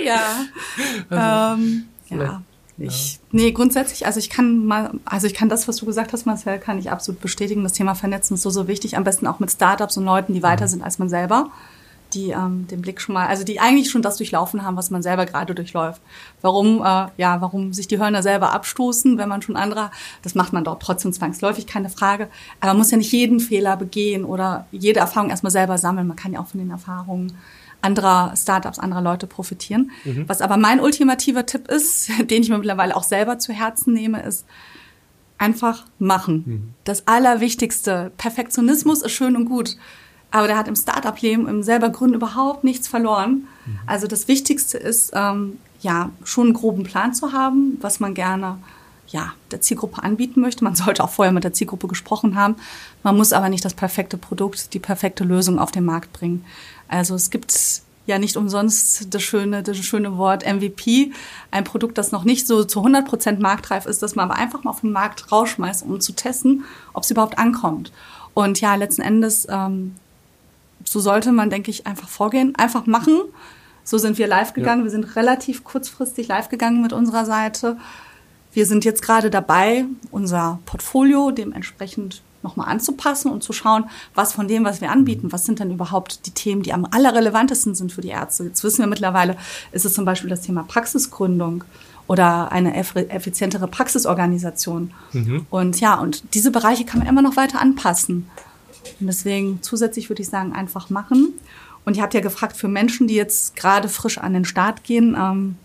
ja. 0.03 1.53
ähm, 1.55 1.85
ja. 2.09 2.41
Ich, 2.79 3.19
nee, 3.31 3.51
grundsätzlich, 3.51 4.05
also 4.05 4.19
ich 4.19 4.29
kann 4.29 4.65
mal, 4.65 4.91
also 5.03 5.25
ich 5.25 5.33
kann 5.33 5.49
das, 5.49 5.67
was 5.67 5.77
du 5.77 5.87
gesagt 5.87 6.13
hast, 6.13 6.27
Marcel, 6.27 6.59
kann 6.59 6.77
ich 6.77 6.91
absolut 6.91 7.19
bestätigen. 7.21 7.63
Das 7.63 7.73
Thema 7.73 7.95
Vernetzen 7.95 8.35
ist 8.35 8.43
so, 8.43 8.51
so 8.51 8.67
wichtig. 8.67 8.97
Am 8.97 9.03
besten 9.03 9.25
auch 9.25 9.39
mit 9.39 9.51
Startups 9.51 9.97
und 9.97 10.05
Leuten, 10.05 10.33
die 10.33 10.43
weiter 10.43 10.67
sind 10.67 10.83
als 10.83 10.99
man 10.99 11.09
selber 11.09 11.49
die 12.13 12.31
ähm, 12.31 12.67
den 12.67 12.81
Blick 12.81 13.01
schon 13.01 13.13
mal, 13.13 13.27
also 13.27 13.43
die 13.43 13.59
eigentlich 13.59 13.89
schon 13.89 14.01
das 14.01 14.17
durchlaufen 14.17 14.63
haben, 14.63 14.77
was 14.77 14.89
man 14.89 15.03
selber 15.03 15.25
gerade 15.25 15.53
durchläuft. 15.53 16.01
Warum, 16.41 16.81
äh, 16.81 17.07
ja, 17.17 17.41
warum 17.41 17.73
sich 17.73 17.87
die 17.87 17.99
Hörner 17.99 18.23
selber 18.23 18.53
abstoßen, 18.53 19.17
wenn 19.17 19.29
man 19.29 19.41
schon 19.41 19.55
anderer, 19.55 19.91
das 20.23 20.35
macht 20.35 20.53
man 20.53 20.63
dort 20.63 20.81
trotzdem 20.81 21.13
zwangsläufig, 21.13 21.67
keine 21.67 21.89
Frage. 21.89 22.29
Aber 22.59 22.71
man 22.71 22.77
muss 22.77 22.91
ja 22.91 22.97
nicht 22.97 23.11
jeden 23.11 23.39
Fehler 23.39 23.77
begehen 23.77 24.25
oder 24.25 24.67
jede 24.71 24.99
Erfahrung 24.99 25.29
erstmal 25.29 25.51
selber 25.51 25.77
sammeln. 25.77 26.07
Man 26.07 26.17
kann 26.17 26.33
ja 26.33 26.39
auch 26.39 26.47
von 26.47 26.59
den 26.59 26.71
Erfahrungen 26.71 27.33
anderer 27.81 28.33
Startups, 28.35 28.79
anderer 28.79 29.01
Leute 29.01 29.27
profitieren. 29.27 29.91
Mhm. 30.03 30.27
Was 30.27 30.41
aber 30.41 30.57
mein 30.57 30.79
ultimativer 30.79 31.45
Tipp 31.45 31.67
ist, 31.67 32.09
den 32.29 32.43
ich 32.43 32.49
mir 32.49 32.57
mittlerweile 32.57 32.95
auch 32.95 33.03
selber 33.03 33.39
zu 33.39 33.53
Herzen 33.53 33.93
nehme, 33.93 34.21
ist, 34.23 34.45
einfach 35.37 35.85
machen. 35.99 36.43
Mhm. 36.45 36.73
Das 36.83 37.07
Allerwichtigste. 37.07 38.11
Perfektionismus 38.17 39.03
ist 39.03 39.11
schön 39.11 39.35
und 39.35 39.45
gut. 39.45 39.77
Aber 40.31 40.47
der 40.47 40.57
hat 40.57 40.67
im 40.67 40.75
Startup-Leben, 40.75 41.47
im 41.47 41.63
selber 41.63 41.89
Gründen 41.89 42.15
überhaupt 42.15 42.63
nichts 42.63 42.87
verloren. 42.87 43.47
Mhm. 43.65 43.79
Also 43.85 44.07
das 44.07 44.27
Wichtigste 44.27 44.77
ist, 44.77 45.11
ähm, 45.13 45.57
ja, 45.81 46.09
schon 46.23 46.47
einen 46.47 46.53
groben 46.53 46.83
Plan 46.83 47.13
zu 47.13 47.31
haben, 47.31 47.77
was 47.81 47.99
man 47.99 48.13
gerne 48.13 48.57
ja, 49.09 49.33
der 49.51 49.61
Zielgruppe 49.61 50.03
anbieten 50.03 50.41
möchte. 50.41 50.63
Man 50.63 50.75
sollte 50.75 51.03
auch 51.03 51.09
vorher 51.09 51.31
mit 51.31 51.43
der 51.43 51.53
Zielgruppe 51.53 51.87
gesprochen 51.87 52.35
haben. 52.35 52.55
Man 53.03 53.15
muss 53.15 53.33
aber 53.33 53.49
nicht 53.49 53.63
das 53.63 53.73
perfekte 53.73 54.17
Produkt, 54.17 54.73
die 54.73 54.79
perfekte 54.79 55.23
Lösung 55.23 55.59
auf 55.59 55.71
den 55.71 55.85
Markt 55.85 56.13
bringen. 56.13 56.45
Also 56.87 57.15
es 57.15 57.29
gibt 57.29 57.53
ja 58.05 58.19
nicht 58.19 58.37
umsonst 58.37 59.13
das 59.13 59.21
schöne, 59.21 59.63
das 59.63 59.77
schöne 59.77 60.17
Wort 60.17 60.45
MVP. 60.45 61.11
Ein 61.51 61.63
Produkt, 61.63 61.97
das 61.97 62.11
noch 62.11 62.23
nicht 62.23 62.47
so 62.47 62.63
zu 62.63 62.79
100 62.79 63.05
Prozent 63.05 63.39
marktreif 63.39 63.85
ist, 63.85 64.01
das 64.01 64.15
man 64.15 64.29
aber 64.29 64.39
einfach 64.39 64.63
mal 64.63 64.71
auf 64.71 64.81
den 64.81 64.91
Markt 64.91 65.31
rausschmeißt, 65.31 65.83
um 65.83 65.99
zu 65.99 66.13
testen, 66.13 66.63
ob 66.93 67.03
es 67.03 67.11
überhaupt 67.11 67.37
ankommt. 67.37 67.91
Und 68.33 68.61
ja, 68.61 68.75
letzten 68.75 69.01
Endes 69.01 69.47
ähm, 69.49 69.95
so 70.83 70.99
sollte 70.99 71.31
man, 71.31 71.49
denke 71.49 71.71
ich, 71.71 71.87
einfach 71.87 72.07
vorgehen. 72.07 72.55
Einfach 72.55 72.85
machen. 72.85 73.21
So 73.83 73.97
sind 73.97 74.17
wir 74.17 74.27
live 74.27 74.53
gegangen. 74.53 74.81
Ja. 74.81 74.85
Wir 74.85 74.91
sind 74.91 75.15
relativ 75.15 75.63
kurzfristig 75.63 76.27
live 76.27 76.49
gegangen 76.49 76.81
mit 76.81 76.93
unserer 76.93 77.25
Seite. 77.25 77.77
Wir 78.53 78.65
sind 78.65 78.85
jetzt 78.85 79.01
gerade 79.01 79.29
dabei, 79.29 79.85
unser 80.11 80.59
Portfolio 80.65 81.31
dementsprechend 81.31 82.21
nochmal 82.43 82.69
anzupassen 82.69 83.31
und 83.31 83.43
zu 83.43 83.53
schauen, 83.53 83.85
was 84.15 84.33
von 84.33 84.47
dem, 84.47 84.63
was 84.63 84.81
wir 84.81 84.91
anbieten, 84.91 85.31
was 85.31 85.45
sind 85.45 85.59
denn 85.59 85.71
überhaupt 85.71 86.25
die 86.25 86.31
Themen, 86.31 86.61
die 86.63 86.73
am 86.73 86.85
allerrelevantesten 86.85 87.75
sind 87.75 87.91
für 87.91 88.01
die 88.01 88.09
Ärzte. 88.09 88.45
Jetzt 88.45 88.63
wissen 88.63 88.79
wir 88.79 88.87
mittlerweile, 88.87 89.37
ist 89.71 89.85
es 89.85 89.93
zum 89.93 90.05
Beispiel 90.05 90.29
das 90.29 90.41
Thema 90.41 90.63
Praxisgründung 90.63 91.63
oder 92.07 92.51
eine 92.51 92.75
effizientere 92.75 93.67
Praxisorganisation. 93.67 94.93
Mhm. 95.11 95.45
Und 95.49 95.79
ja, 95.79 95.95
und 95.95 96.33
diese 96.33 96.51
Bereiche 96.51 96.85
kann 96.85 96.99
man 96.99 97.07
immer 97.07 97.21
noch 97.21 97.35
weiter 97.35 97.61
anpassen. 97.61 98.29
Und 98.99 99.07
deswegen 99.07 99.61
zusätzlich 99.61 100.09
würde 100.09 100.21
ich 100.21 100.29
sagen, 100.29 100.53
einfach 100.53 100.89
machen. 100.89 101.33
Und 101.85 101.95
ihr 101.95 102.03
habt 102.03 102.13
ja 102.13 102.19
gefragt, 102.19 102.57
für 102.57 102.67
Menschen, 102.67 103.07
die 103.07 103.15
jetzt 103.15 103.55
gerade 103.55 103.89
frisch 103.89 104.17
an 104.17 104.33
den 104.33 104.45
Start 104.45 104.83
gehen, 104.83 105.15
ähm, 105.17 105.55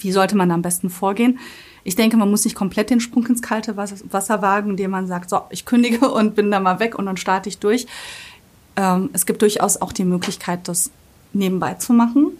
wie 0.00 0.12
sollte 0.12 0.36
man 0.36 0.50
am 0.50 0.62
besten 0.62 0.90
vorgehen? 0.90 1.38
Ich 1.84 1.96
denke, 1.96 2.16
man 2.16 2.30
muss 2.30 2.44
nicht 2.44 2.54
komplett 2.54 2.90
den 2.90 3.00
Sprung 3.00 3.26
ins 3.26 3.42
kalte 3.42 3.76
Wasser 3.76 4.42
wagen, 4.42 4.70
indem 4.70 4.92
man 4.92 5.06
sagt, 5.06 5.30
so, 5.30 5.40
ich 5.50 5.64
kündige 5.64 6.10
und 6.12 6.34
bin 6.34 6.50
da 6.50 6.60
mal 6.60 6.78
weg 6.78 6.96
und 6.96 7.06
dann 7.06 7.16
starte 7.16 7.48
ich 7.48 7.58
durch. 7.58 7.86
Ähm, 8.76 9.10
es 9.12 9.26
gibt 9.26 9.42
durchaus 9.42 9.80
auch 9.80 9.92
die 9.92 10.04
Möglichkeit, 10.04 10.68
das 10.68 10.90
nebenbei 11.32 11.74
zu 11.74 11.92
machen. 11.92 12.32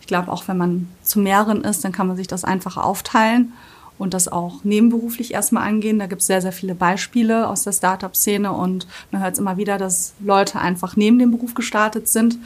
Ich 0.00 0.06
glaube, 0.06 0.30
auch 0.30 0.48
wenn 0.48 0.56
man 0.56 0.88
zu 1.02 1.20
mehreren 1.20 1.62
ist, 1.62 1.84
dann 1.84 1.92
kann 1.92 2.06
man 2.06 2.16
sich 2.16 2.26
das 2.26 2.44
einfach 2.44 2.76
aufteilen 2.76 3.52
und 3.98 4.14
das 4.14 4.28
auch 4.28 4.64
nebenberuflich 4.64 5.34
erstmal 5.34 5.66
angehen. 5.66 5.98
Da 5.98 6.06
gibt 6.06 6.20
es 6.20 6.26
sehr, 6.26 6.42
sehr 6.42 6.52
viele 6.52 6.74
Beispiele 6.74 7.48
aus 7.48 7.64
der 7.64 7.72
Startup-Szene 7.72 8.52
und 8.52 8.86
man 9.10 9.22
hört 9.22 9.34
es 9.34 9.38
immer 9.38 9.56
wieder, 9.56 9.78
dass 9.78 10.14
Leute 10.20 10.60
einfach 10.60 10.96
neben 10.96 11.18
dem 11.18 11.30
Beruf 11.30 11.54
gestartet 11.54 12.08
sind. 12.08 12.38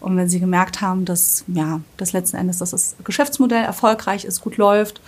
Und 0.00 0.16
wenn 0.16 0.28
sie 0.28 0.40
gemerkt 0.40 0.80
haben, 0.80 1.04
dass, 1.04 1.44
ja, 1.48 1.80
das 1.96 2.12
letzten 2.12 2.36
Endes, 2.36 2.58
dass 2.58 2.70
das 2.70 2.96
Geschäftsmodell 3.02 3.64
erfolgreich 3.64 4.24
ist, 4.24 4.40
gut 4.40 4.56
läuft, 4.56 5.00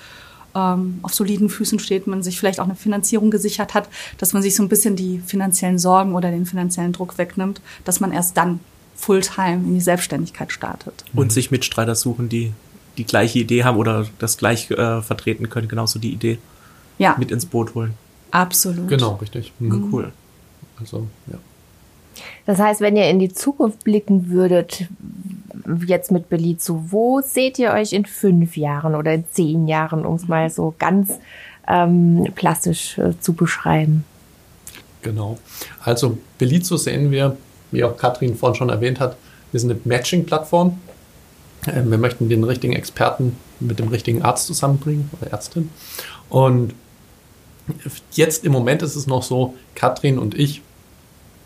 ähm, 0.55 1.01
auf 1.03 1.15
soliden 1.15 1.49
Füßen 1.49 1.79
steht, 1.79 2.07
man 2.07 2.23
sich 2.23 2.39
vielleicht 2.39 2.59
auch 2.61 2.65
eine 2.65 2.75
Finanzierung 2.75 3.31
gesichert 3.31 3.75
hat, 3.75 3.89
dass 4.17 4.33
man 4.33 4.43
sich 4.43 4.57
so 4.57 4.63
ein 4.63 4.69
bisschen 4.69 4.97
die 4.97 5.21
finanziellen 5.25 5.79
Sorgen 5.79 6.15
oder 6.15 6.31
den 6.31 6.47
finanziellen 6.47 6.93
Druck 6.93 7.19
wegnimmt, 7.19 7.61
dass 7.85 8.01
man 8.01 8.13
erst 8.13 8.37
dann 8.37 8.61
Fulltime 8.97 9.63
in 9.65 9.75
die 9.75 9.81
Selbstständigkeit 9.81 10.53
startet. 10.53 11.05
Und 11.15 11.33
sich 11.33 11.51
Mitstreiter 11.51 11.95
suchen, 11.95 12.29
die 12.29 12.53
die 12.99 13.05
gleiche 13.05 13.39
Idee 13.39 13.65
haben 13.65 13.79
oder 13.79 14.07
das 14.19 14.37
gleich 14.37 14.71
äh, 14.71 15.01
vertreten 15.01 15.49
können, 15.49 15.69
genauso 15.69 15.99
die 15.99 16.13
Idee 16.13 16.39
ja. 16.99 17.17
mit 17.19 17.31
ins 17.31 17.47
Boot 17.47 17.75
holen. 17.75 17.95
Absolut. 18.31 18.89
Genau, 18.89 19.15
richtig. 19.15 19.53
Mhm. 19.59 19.89
Cool. 19.93 20.13
Also, 20.79 21.07
ja. 21.31 21.39
Das 22.47 22.59
heißt, 22.59 22.81
wenn 22.81 22.97
ihr 22.97 23.09
in 23.09 23.19
die 23.19 23.33
Zukunft 23.33 23.85
blicken 23.85 24.31
würdet, 24.31 24.89
jetzt 25.87 26.11
mit 26.11 26.29
Belizu, 26.29 26.87
wo 26.91 27.21
seht 27.21 27.59
ihr 27.59 27.73
euch 27.73 27.93
in 27.93 28.07
fünf 28.07 28.57
Jahren 28.57 28.95
oder 28.95 29.15
in 29.15 29.25
zehn 29.31 29.69
Jahren, 29.69 30.05
um 30.05 30.17
es 30.17 30.29
mal 30.29 30.51
so 30.51 30.75
ganz 30.79 31.19
ähm, 31.67 32.27
plastisch 32.35 32.99
äh, 32.99 33.19
zu 33.21 33.35
beschreiben? 33.35 34.05
Genau. 35.03 35.39
Also 35.85 36.19
Belizu 36.39 36.77
sehen 36.77 37.11
wir, 37.11 37.37
wie 37.71 37.85
auch 37.85 37.97
Katrin 37.97 38.37
vorhin 38.37 38.57
schon 38.57 38.71
erwähnt 38.71 38.99
hat, 38.99 39.17
wir 39.53 39.61
sind 39.61 39.71
eine 39.71 39.81
Matching-Plattform. 39.85 40.79
Ähm, 41.75 41.91
wir 41.91 41.99
möchten 41.99 42.29
den 42.29 42.45
richtigen 42.45 42.75
Experten 42.75 43.37
mit 43.61 43.79
dem 43.79 43.89
richtigen 43.89 44.23
Arzt 44.23 44.47
zusammenbringen 44.47 45.11
oder 45.21 45.33
Ärztin. 45.33 45.71
Und 46.29 46.75
jetzt 48.13 48.45
im 48.45 48.53
Moment 48.53 48.83
ist 48.83 48.97
es 48.97 49.07
noch 49.07 49.23
so, 49.23 49.55
Katrin 49.75 50.19
und 50.19 50.39
ich 50.39 50.63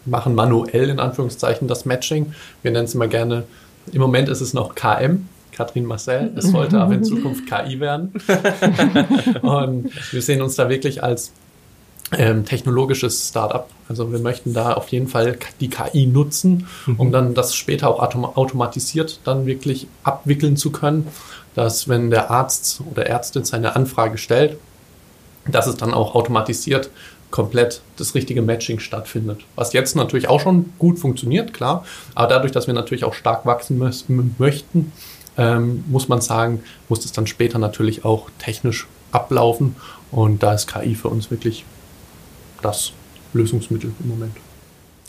machen 0.04 0.34
manuell 0.34 0.88
in 0.88 0.98
Anführungszeichen 0.98 1.68
das 1.68 1.84
Matching. 1.84 2.34
Wir 2.62 2.70
nennen 2.70 2.84
es 2.84 2.94
immer 2.94 3.08
gerne, 3.08 3.44
im 3.92 4.00
Moment 4.00 4.28
ist 4.28 4.40
es 4.40 4.54
noch 4.54 4.74
KM, 4.74 5.28
Katrin 5.52 5.84
Marcel. 5.84 6.32
Es 6.36 6.46
sollte 6.46 6.78
aber 6.78 6.94
in 6.94 7.04
Zukunft 7.04 7.44
KI 7.46 7.80
werden. 7.80 8.12
und 9.42 9.90
wir 10.12 10.22
sehen 10.22 10.42
uns 10.42 10.56
da 10.56 10.68
wirklich 10.68 11.02
als 11.02 11.32
ähm, 12.18 12.44
technologisches 12.44 13.28
Startup. 13.28 13.68
Also 13.88 14.12
wir 14.12 14.18
möchten 14.18 14.54
da 14.54 14.74
auf 14.74 14.88
jeden 14.88 15.08
Fall 15.08 15.38
die 15.60 15.68
KI 15.68 16.06
nutzen, 16.06 16.66
um 16.86 17.08
mhm. 17.08 17.12
dann 17.12 17.34
das 17.34 17.54
später 17.54 17.88
auch 17.88 18.00
autom 18.00 18.24
automatisiert 18.24 19.20
dann 19.24 19.46
wirklich 19.46 19.86
abwickeln 20.02 20.56
zu 20.56 20.70
können, 20.70 21.08
dass 21.54 21.88
wenn 21.88 22.10
der 22.10 22.30
Arzt 22.30 22.82
oder 22.90 23.06
Ärztin 23.06 23.44
seine 23.44 23.76
Anfrage 23.76 24.18
stellt, 24.18 24.56
dass 25.46 25.66
es 25.66 25.76
dann 25.76 25.92
auch 25.92 26.14
automatisiert 26.14 26.90
komplett 27.30 27.80
das 27.96 28.14
richtige 28.14 28.42
Matching 28.42 28.78
stattfindet. 28.78 29.40
Was 29.56 29.72
jetzt 29.72 29.96
natürlich 29.96 30.28
auch 30.28 30.40
schon 30.40 30.72
gut 30.78 30.98
funktioniert, 30.98 31.52
klar, 31.52 31.84
aber 32.14 32.28
dadurch, 32.28 32.52
dass 32.52 32.66
wir 32.66 32.74
natürlich 32.74 33.04
auch 33.04 33.14
stark 33.14 33.46
wachsen 33.46 33.78
möchten, 34.38 34.92
ähm, 35.38 35.82
muss 35.88 36.08
man 36.08 36.20
sagen, 36.20 36.62
muss 36.88 37.04
es 37.04 37.12
dann 37.12 37.26
später 37.26 37.58
natürlich 37.58 38.04
auch 38.04 38.28
technisch 38.38 38.86
ablaufen 39.12 39.76
und 40.10 40.42
da 40.42 40.52
ist 40.52 40.72
KI 40.72 40.94
für 40.94 41.08
uns 41.08 41.30
wirklich 41.30 41.64
das 42.62 42.92
Lösungsmittel 43.32 43.92
im 44.00 44.08
Moment. 44.08 44.36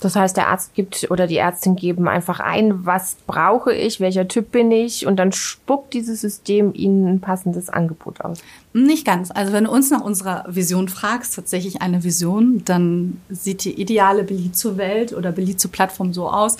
Das 0.03 0.17
heißt, 0.17 0.35
der 0.35 0.49
Arzt 0.49 0.73
gibt 0.73 1.09
oder 1.11 1.27
die 1.27 1.37
Ärztin 1.37 1.77
geben 1.77 2.09
einfach 2.09 2.41
ein, 2.41 2.85
was 2.85 3.15
brauche 3.25 3.73
ich, 3.73 4.01
welcher 4.01 4.27
Typ 4.27 4.51
bin 4.51 4.69
ich 4.69 5.07
und 5.07 5.15
dann 5.15 5.31
spuckt 5.31 5.93
dieses 5.93 6.19
System 6.19 6.73
ihnen 6.73 7.07
ein 7.07 7.19
passendes 7.21 7.69
Angebot 7.69 8.19
aus. 8.19 8.39
Nicht 8.73 9.05
ganz. 9.05 9.31
Also 9.31 9.53
wenn 9.53 9.63
du 9.63 9.71
uns 9.71 9.91
nach 9.91 10.01
unserer 10.01 10.43
Vision 10.49 10.89
fragst, 10.89 11.35
tatsächlich 11.35 11.81
eine 11.81 12.03
Vision, 12.03 12.63
dann 12.65 13.21
sieht 13.29 13.63
die 13.63 13.79
ideale 13.79 14.25
Belizo-Welt 14.25 15.13
oder 15.13 15.31
Belizo-Plattform 15.31 16.11
so 16.11 16.29
aus. 16.29 16.57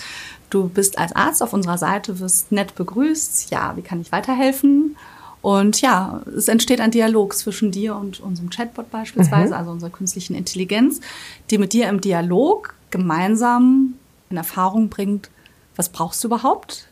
Du 0.49 0.69
bist 0.69 0.97
als 0.97 1.13
Arzt 1.13 1.43
auf 1.43 1.51
unserer 1.51 1.77
Seite, 1.77 2.19
wirst 2.21 2.53
nett 2.53 2.75
begrüßt. 2.75 3.51
Ja, 3.51 3.73
wie 3.75 3.82
kann 3.82 3.99
ich 3.99 4.13
weiterhelfen? 4.13 4.95
Und 5.43 5.82
ja, 5.82 6.21
es 6.38 6.47
entsteht 6.47 6.79
ein 6.79 6.91
Dialog 6.91 7.36
zwischen 7.36 7.69
dir 7.69 7.97
und 7.97 8.21
unserem 8.21 8.49
Chatbot 8.49 8.89
beispielsweise, 8.89 9.49
mhm. 9.49 9.60
also 9.60 9.71
unserer 9.71 9.89
künstlichen 9.89 10.36
Intelligenz, 10.36 11.01
die 11.49 11.58
mit 11.58 11.73
dir 11.73 11.89
im 11.89 11.99
Dialog 11.99 12.75
gemeinsam 12.91 13.95
in 14.29 14.38
Erfahrung 14.38 14.88
bringt, 14.88 15.29
was 15.75 15.89
brauchst 15.89 16.23
du 16.23 16.29
überhaupt? 16.29 16.88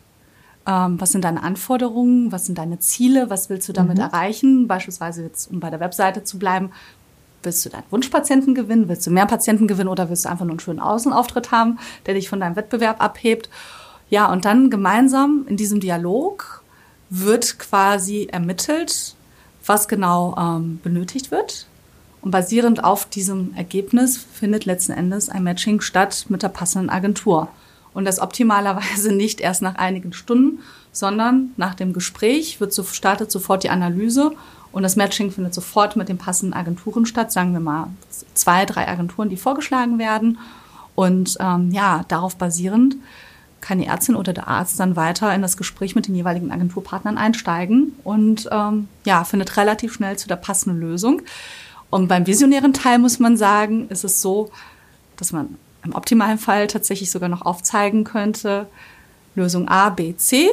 Ähm, 0.68 1.00
was 1.00 1.14
sind 1.14 1.24
deine 1.24 1.44
Anforderungen? 1.44 2.34
Was 2.34 2.46
sind 2.46 2.58
deine 2.58 2.80
Ziele? 2.80 3.30
Was 3.30 3.50
willst 3.50 3.70
du 3.70 3.74
damit 3.74 4.00
mhm. 4.00 4.04
erreichen? 4.04 4.68
Beispielsweise 4.68 5.24
jetzt, 5.24 5.50
um 5.50 5.62
bei 5.62 5.70
der 5.70 5.80
Webseite 5.80 6.26
zu 6.26 6.38
bleiben, 6.38 6.72
willst 7.44 7.66
du 7.66 7.70
deinen 7.70 7.86
Wunschpatienten 7.90 8.54
gewinnen? 8.54 8.90
Willst 8.90 9.08
du 9.08 9.12
mehr 9.12 9.28
Patienten 9.28 9.66
gewinnen 9.66 9.88
oder 9.88 10.10
willst 10.10 10.26
du 10.26 10.30
einfach 10.30 10.44
nur 10.44 10.52
einen 10.52 10.60
schönen 10.60 10.82
Außenauftritt 10.82 11.52
haben, 11.52 11.80
der 12.06 12.16
dich 12.16 12.28
von 12.28 12.42
deinem 12.42 12.58
Wettbewerb 12.58 13.02
abhebt? 13.02 13.50
Ja, 14.10 14.30
und 14.30 14.44
dann 14.44 14.70
gemeinsam 14.70 15.46
in 15.48 15.56
diesem 15.56 15.80
Dialog 15.80 16.61
wird 17.12 17.60
quasi 17.60 18.30
ermittelt, 18.32 19.16
was 19.66 19.88
genau 19.88 20.34
ähm, 20.38 20.80
benötigt 20.82 21.30
wird. 21.30 21.68
Und 22.22 22.32
basierend 22.32 22.84
auf 22.84 23.06
diesem 23.06 23.54
Ergebnis 23.56 24.18
findet 24.18 24.66
letzten 24.66 24.94
Endes 24.94 25.28
ein 25.30 25.44
Matching 25.44 25.82
statt 25.82 26.26
mit 26.30 26.42
der 26.42 26.50
passenden 26.50 26.90
Agentur. 26.90 27.50
Und 27.94 28.06
das 28.06 28.20
optimalerweise 28.20 29.12
nicht 29.16 29.42
erst 29.42 29.62
nach 29.62 29.76
einigen 29.76 30.14
Stunden, 30.14 30.60
sondern 30.94 31.52
nach 31.58 31.76
dem 31.76 31.92
Gespräch 31.94 32.62
wird 32.62 32.74
so, 32.74 32.84
startet 32.84 33.30
sofort 33.30 33.64
die 33.64 33.70
Analyse 33.70 34.32
und 34.72 34.84
das 34.84 34.96
Matching 34.96 35.32
findet 35.32 35.54
sofort 35.54 35.98
mit 35.98 36.08
den 36.08 36.18
passenden 36.18 36.54
Agenturen 36.54 37.06
statt, 37.06 37.32
sagen 37.32 37.52
wir 37.52 37.60
mal 37.60 37.88
zwei, 38.34 38.66
drei 38.66 38.88
Agenturen, 38.88 39.30
die 39.30 39.38
vorgeschlagen 39.38 40.00
werden. 40.00 40.38
Und 40.96 41.38
ähm, 41.42 41.72
ja, 41.72 42.06
darauf 42.08 42.38
basierend 42.38 42.96
kann 43.62 43.78
die 43.80 43.86
Ärztin 43.86 44.16
oder 44.16 44.34
der 44.34 44.48
Arzt 44.48 44.80
dann 44.80 44.96
weiter 44.96 45.34
in 45.34 45.42
das 45.42 45.56
Gespräch 45.56 45.96
mit 45.96 46.08
den 46.08 46.16
jeweiligen 46.16 46.52
Agenturpartnern 46.52 47.18
einsteigen 47.18 47.94
und 48.04 48.50
ähm, 48.52 48.88
ja, 49.06 49.24
findet 49.24 49.56
relativ 49.56 49.94
schnell 49.94 50.18
zu 50.18 50.28
der 50.28 50.36
passenden 50.36 50.80
Lösung. 50.80 51.22
Und 51.90 52.08
beim 52.08 52.26
visionären 52.26 52.74
Teil 52.74 53.00
muss 53.00 53.20
man 53.20 53.38
sagen, 53.38 53.88
ist 53.90 54.04
es 54.04 54.22
so, 54.22 54.52
dass 55.18 55.32
man 55.32 55.58
im 55.84 55.94
optimalen 55.94 56.38
Fall 56.38 56.68
tatsächlich 56.68 57.12
sogar 57.12 57.30
noch 57.30 57.44
aufzeigen 57.44 58.04
könnte, 58.04 58.68
Lösung 59.36 59.68
A, 59.68 59.90
B, 59.90 60.16
C, 60.16 60.50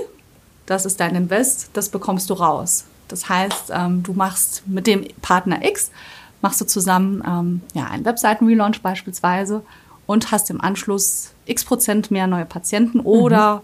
das 0.66 0.84
ist 0.84 1.00
dein 1.00 1.14
Invest, 1.14 1.70
das 1.72 1.88
bekommst 1.88 2.28
du 2.30 2.34
raus. 2.34 2.84
Das 3.08 3.28
heißt, 3.28 3.72
ähm, 3.72 4.02
du 4.02 4.12
machst 4.12 4.62
mit 4.66 4.86
dem 4.86 5.06
Partner 5.22 5.64
X, 5.64 5.90
machst 6.42 6.60
du 6.60 6.66
zusammen 6.66 7.22
ähm, 7.26 7.62
ja, 7.74 7.86
einen 7.86 8.04
Webseiten-Relaunch 8.04 8.82
beispielsweise 8.82 9.62
und 10.08 10.32
hast 10.32 10.48
im 10.48 10.60
Anschluss 10.60 11.32
x 11.44 11.66
Prozent 11.66 12.10
mehr 12.10 12.26
neue 12.26 12.46
Patienten 12.46 12.98
oder 12.98 13.56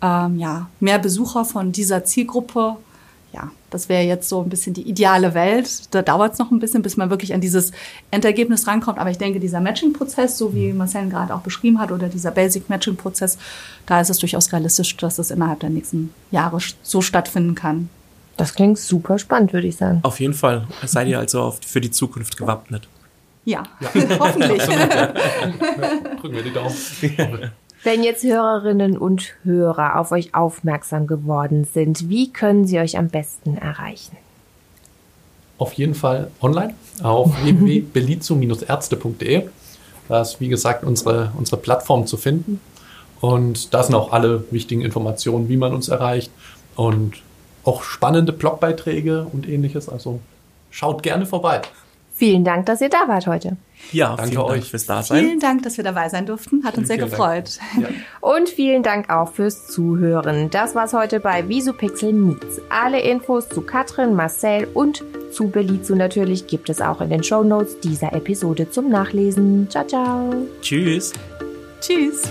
mhm. 0.00 0.06
ähm, 0.06 0.38
ja, 0.38 0.68
mehr 0.78 1.00
Besucher 1.00 1.44
von 1.44 1.72
dieser 1.72 2.04
Zielgruppe. 2.04 2.76
Ja, 3.32 3.50
das 3.70 3.88
wäre 3.88 4.04
jetzt 4.04 4.28
so 4.28 4.40
ein 4.40 4.48
bisschen 4.48 4.72
die 4.72 4.88
ideale 4.88 5.34
Welt. 5.34 5.92
Da 5.92 6.02
dauert 6.02 6.34
es 6.34 6.38
noch 6.38 6.52
ein 6.52 6.60
bisschen, 6.60 6.82
bis 6.82 6.96
man 6.96 7.10
wirklich 7.10 7.34
an 7.34 7.40
dieses 7.40 7.72
Endergebnis 8.12 8.66
rankommt. 8.68 8.98
Aber 8.98 9.10
ich 9.10 9.18
denke, 9.18 9.40
dieser 9.40 9.60
Matching-Prozess, 9.60 10.38
so 10.38 10.54
wie 10.54 10.72
Marcel 10.72 11.08
gerade 11.08 11.34
auch 11.34 11.40
beschrieben 11.40 11.80
hat, 11.80 11.90
oder 11.90 12.08
dieser 12.08 12.30
Basic-Matching-Prozess, 12.30 13.38
da 13.86 14.00
ist 14.00 14.10
es 14.10 14.18
durchaus 14.18 14.52
realistisch, 14.52 14.96
dass 14.96 15.16
das 15.16 15.30
innerhalb 15.32 15.60
der 15.60 15.70
nächsten 15.70 16.12
Jahre 16.30 16.58
so 16.82 17.02
stattfinden 17.02 17.56
kann. 17.56 17.88
Das 18.36 18.54
klingt 18.54 18.78
super 18.78 19.18
spannend, 19.18 19.52
würde 19.52 19.66
ich 19.66 19.76
sagen. 19.76 20.00
Auf 20.02 20.20
jeden 20.20 20.34
Fall. 20.34 20.66
Seid 20.84 21.08
ihr 21.08 21.18
also 21.18 21.54
für 21.64 21.80
die 21.80 21.90
Zukunft 21.90 22.36
gewappnet? 22.36 22.88
Ja, 23.50 23.64
ja. 23.80 23.90
hoffentlich. 24.20 24.62
Drücken 26.20 26.36
wir 26.36 26.44
die 26.44 26.52
Daumen. 26.52 26.72
Wenn 27.82 28.04
jetzt 28.04 28.22
Hörerinnen 28.22 28.96
und 28.96 29.34
Hörer 29.42 29.98
auf 29.98 30.12
euch 30.12 30.36
aufmerksam 30.36 31.08
geworden 31.08 31.64
sind, 31.64 32.08
wie 32.08 32.32
können 32.32 32.64
sie 32.64 32.78
euch 32.78 32.96
am 32.96 33.08
besten 33.08 33.56
erreichen? 33.56 34.16
Auf 35.58 35.72
jeden 35.72 35.96
Fall 35.96 36.30
online 36.40 36.74
auf 37.02 37.32
www.belizo-ärzte.de. 37.42 39.48
Da 40.08 40.20
ist, 40.20 40.40
wie 40.40 40.48
gesagt, 40.48 40.84
unsere, 40.84 41.32
unsere 41.36 41.56
Plattform 41.56 42.06
zu 42.06 42.16
finden. 42.16 42.60
Und 43.20 43.74
da 43.74 43.82
sind 43.82 43.96
auch 43.96 44.12
alle 44.12 44.44
wichtigen 44.52 44.82
Informationen, 44.82 45.48
wie 45.48 45.56
man 45.56 45.74
uns 45.74 45.88
erreicht. 45.88 46.30
Und 46.76 47.14
auch 47.64 47.82
spannende 47.82 48.32
Blogbeiträge 48.32 49.26
und 49.32 49.48
ähnliches. 49.48 49.88
Also 49.88 50.20
schaut 50.70 51.02
gerne 51.02 51.26
vorbei. 51.26 51.62
Vielen 52.20 52.44
Dank, 52.44 52.66
dass 52.66 52.82
ihr 52.82 52.90
da 52.90 53.08
wart 53.08 53.26
heute. 53.26 53.56
Ja, 53.92 54.14
danke 54.14 54.32
vielen 54.32 54.42
euch 54.42 54.50
Dank 54.50 54.64
fürs 54.66 54.84
Dasein. 54.84 55.24
Vielen 55.24 55.40
Dank, 55.40 55.62
dass 55.62 55.78
wir 55.78 55.84
dabei 55.84 56.10
sein 56.10 56.26
durften. 56.26 56.64
Hat 56.64 56.76
uns 56.76 56.88
sehr 56.88 56.98
gefreut. 56.98 57.58
Ja. 57.80 57.88
Und 58.20 58.50
vielen 58.50 58.82
Dank 58.82 59.08
auch 59.08 59.32
fürs 59.32 59.68
Zuhören. 59.68 60.50
Das 60.50 60.74
war's 60.74 60.92
heute 60.92 61.18
bei 61.18 61.48
Visupixel 61.48 62.12
Meets. 62.12 62.60
Alle 62.68 63.00
Infos 63.00 63.48
zu 63.48 63.62
Katrin, 63.62 64.14
Marcel 64.14 64.68
und 64.74 65.02
zu 65.32 65.48
Belizu 65.48 65.94
natürlich 65.94 66.46
gibt 66.46 66.68
es 66.68 66.82
auch 66.82 67.00
in 67.00 67.08
den 67.08 67.22
Show 67.22 67.42
Notes 67.42 67.80
dieser 67.80 68.12
Episode 68.12 68.70
zum 68.70 68.90
Nachlesen. 68.90 69.70
Ciao, 69.70 69.86
ciao. 69.86 70.34
Tschüss. 70.60 71.14
Tschüss. 71.80 72.30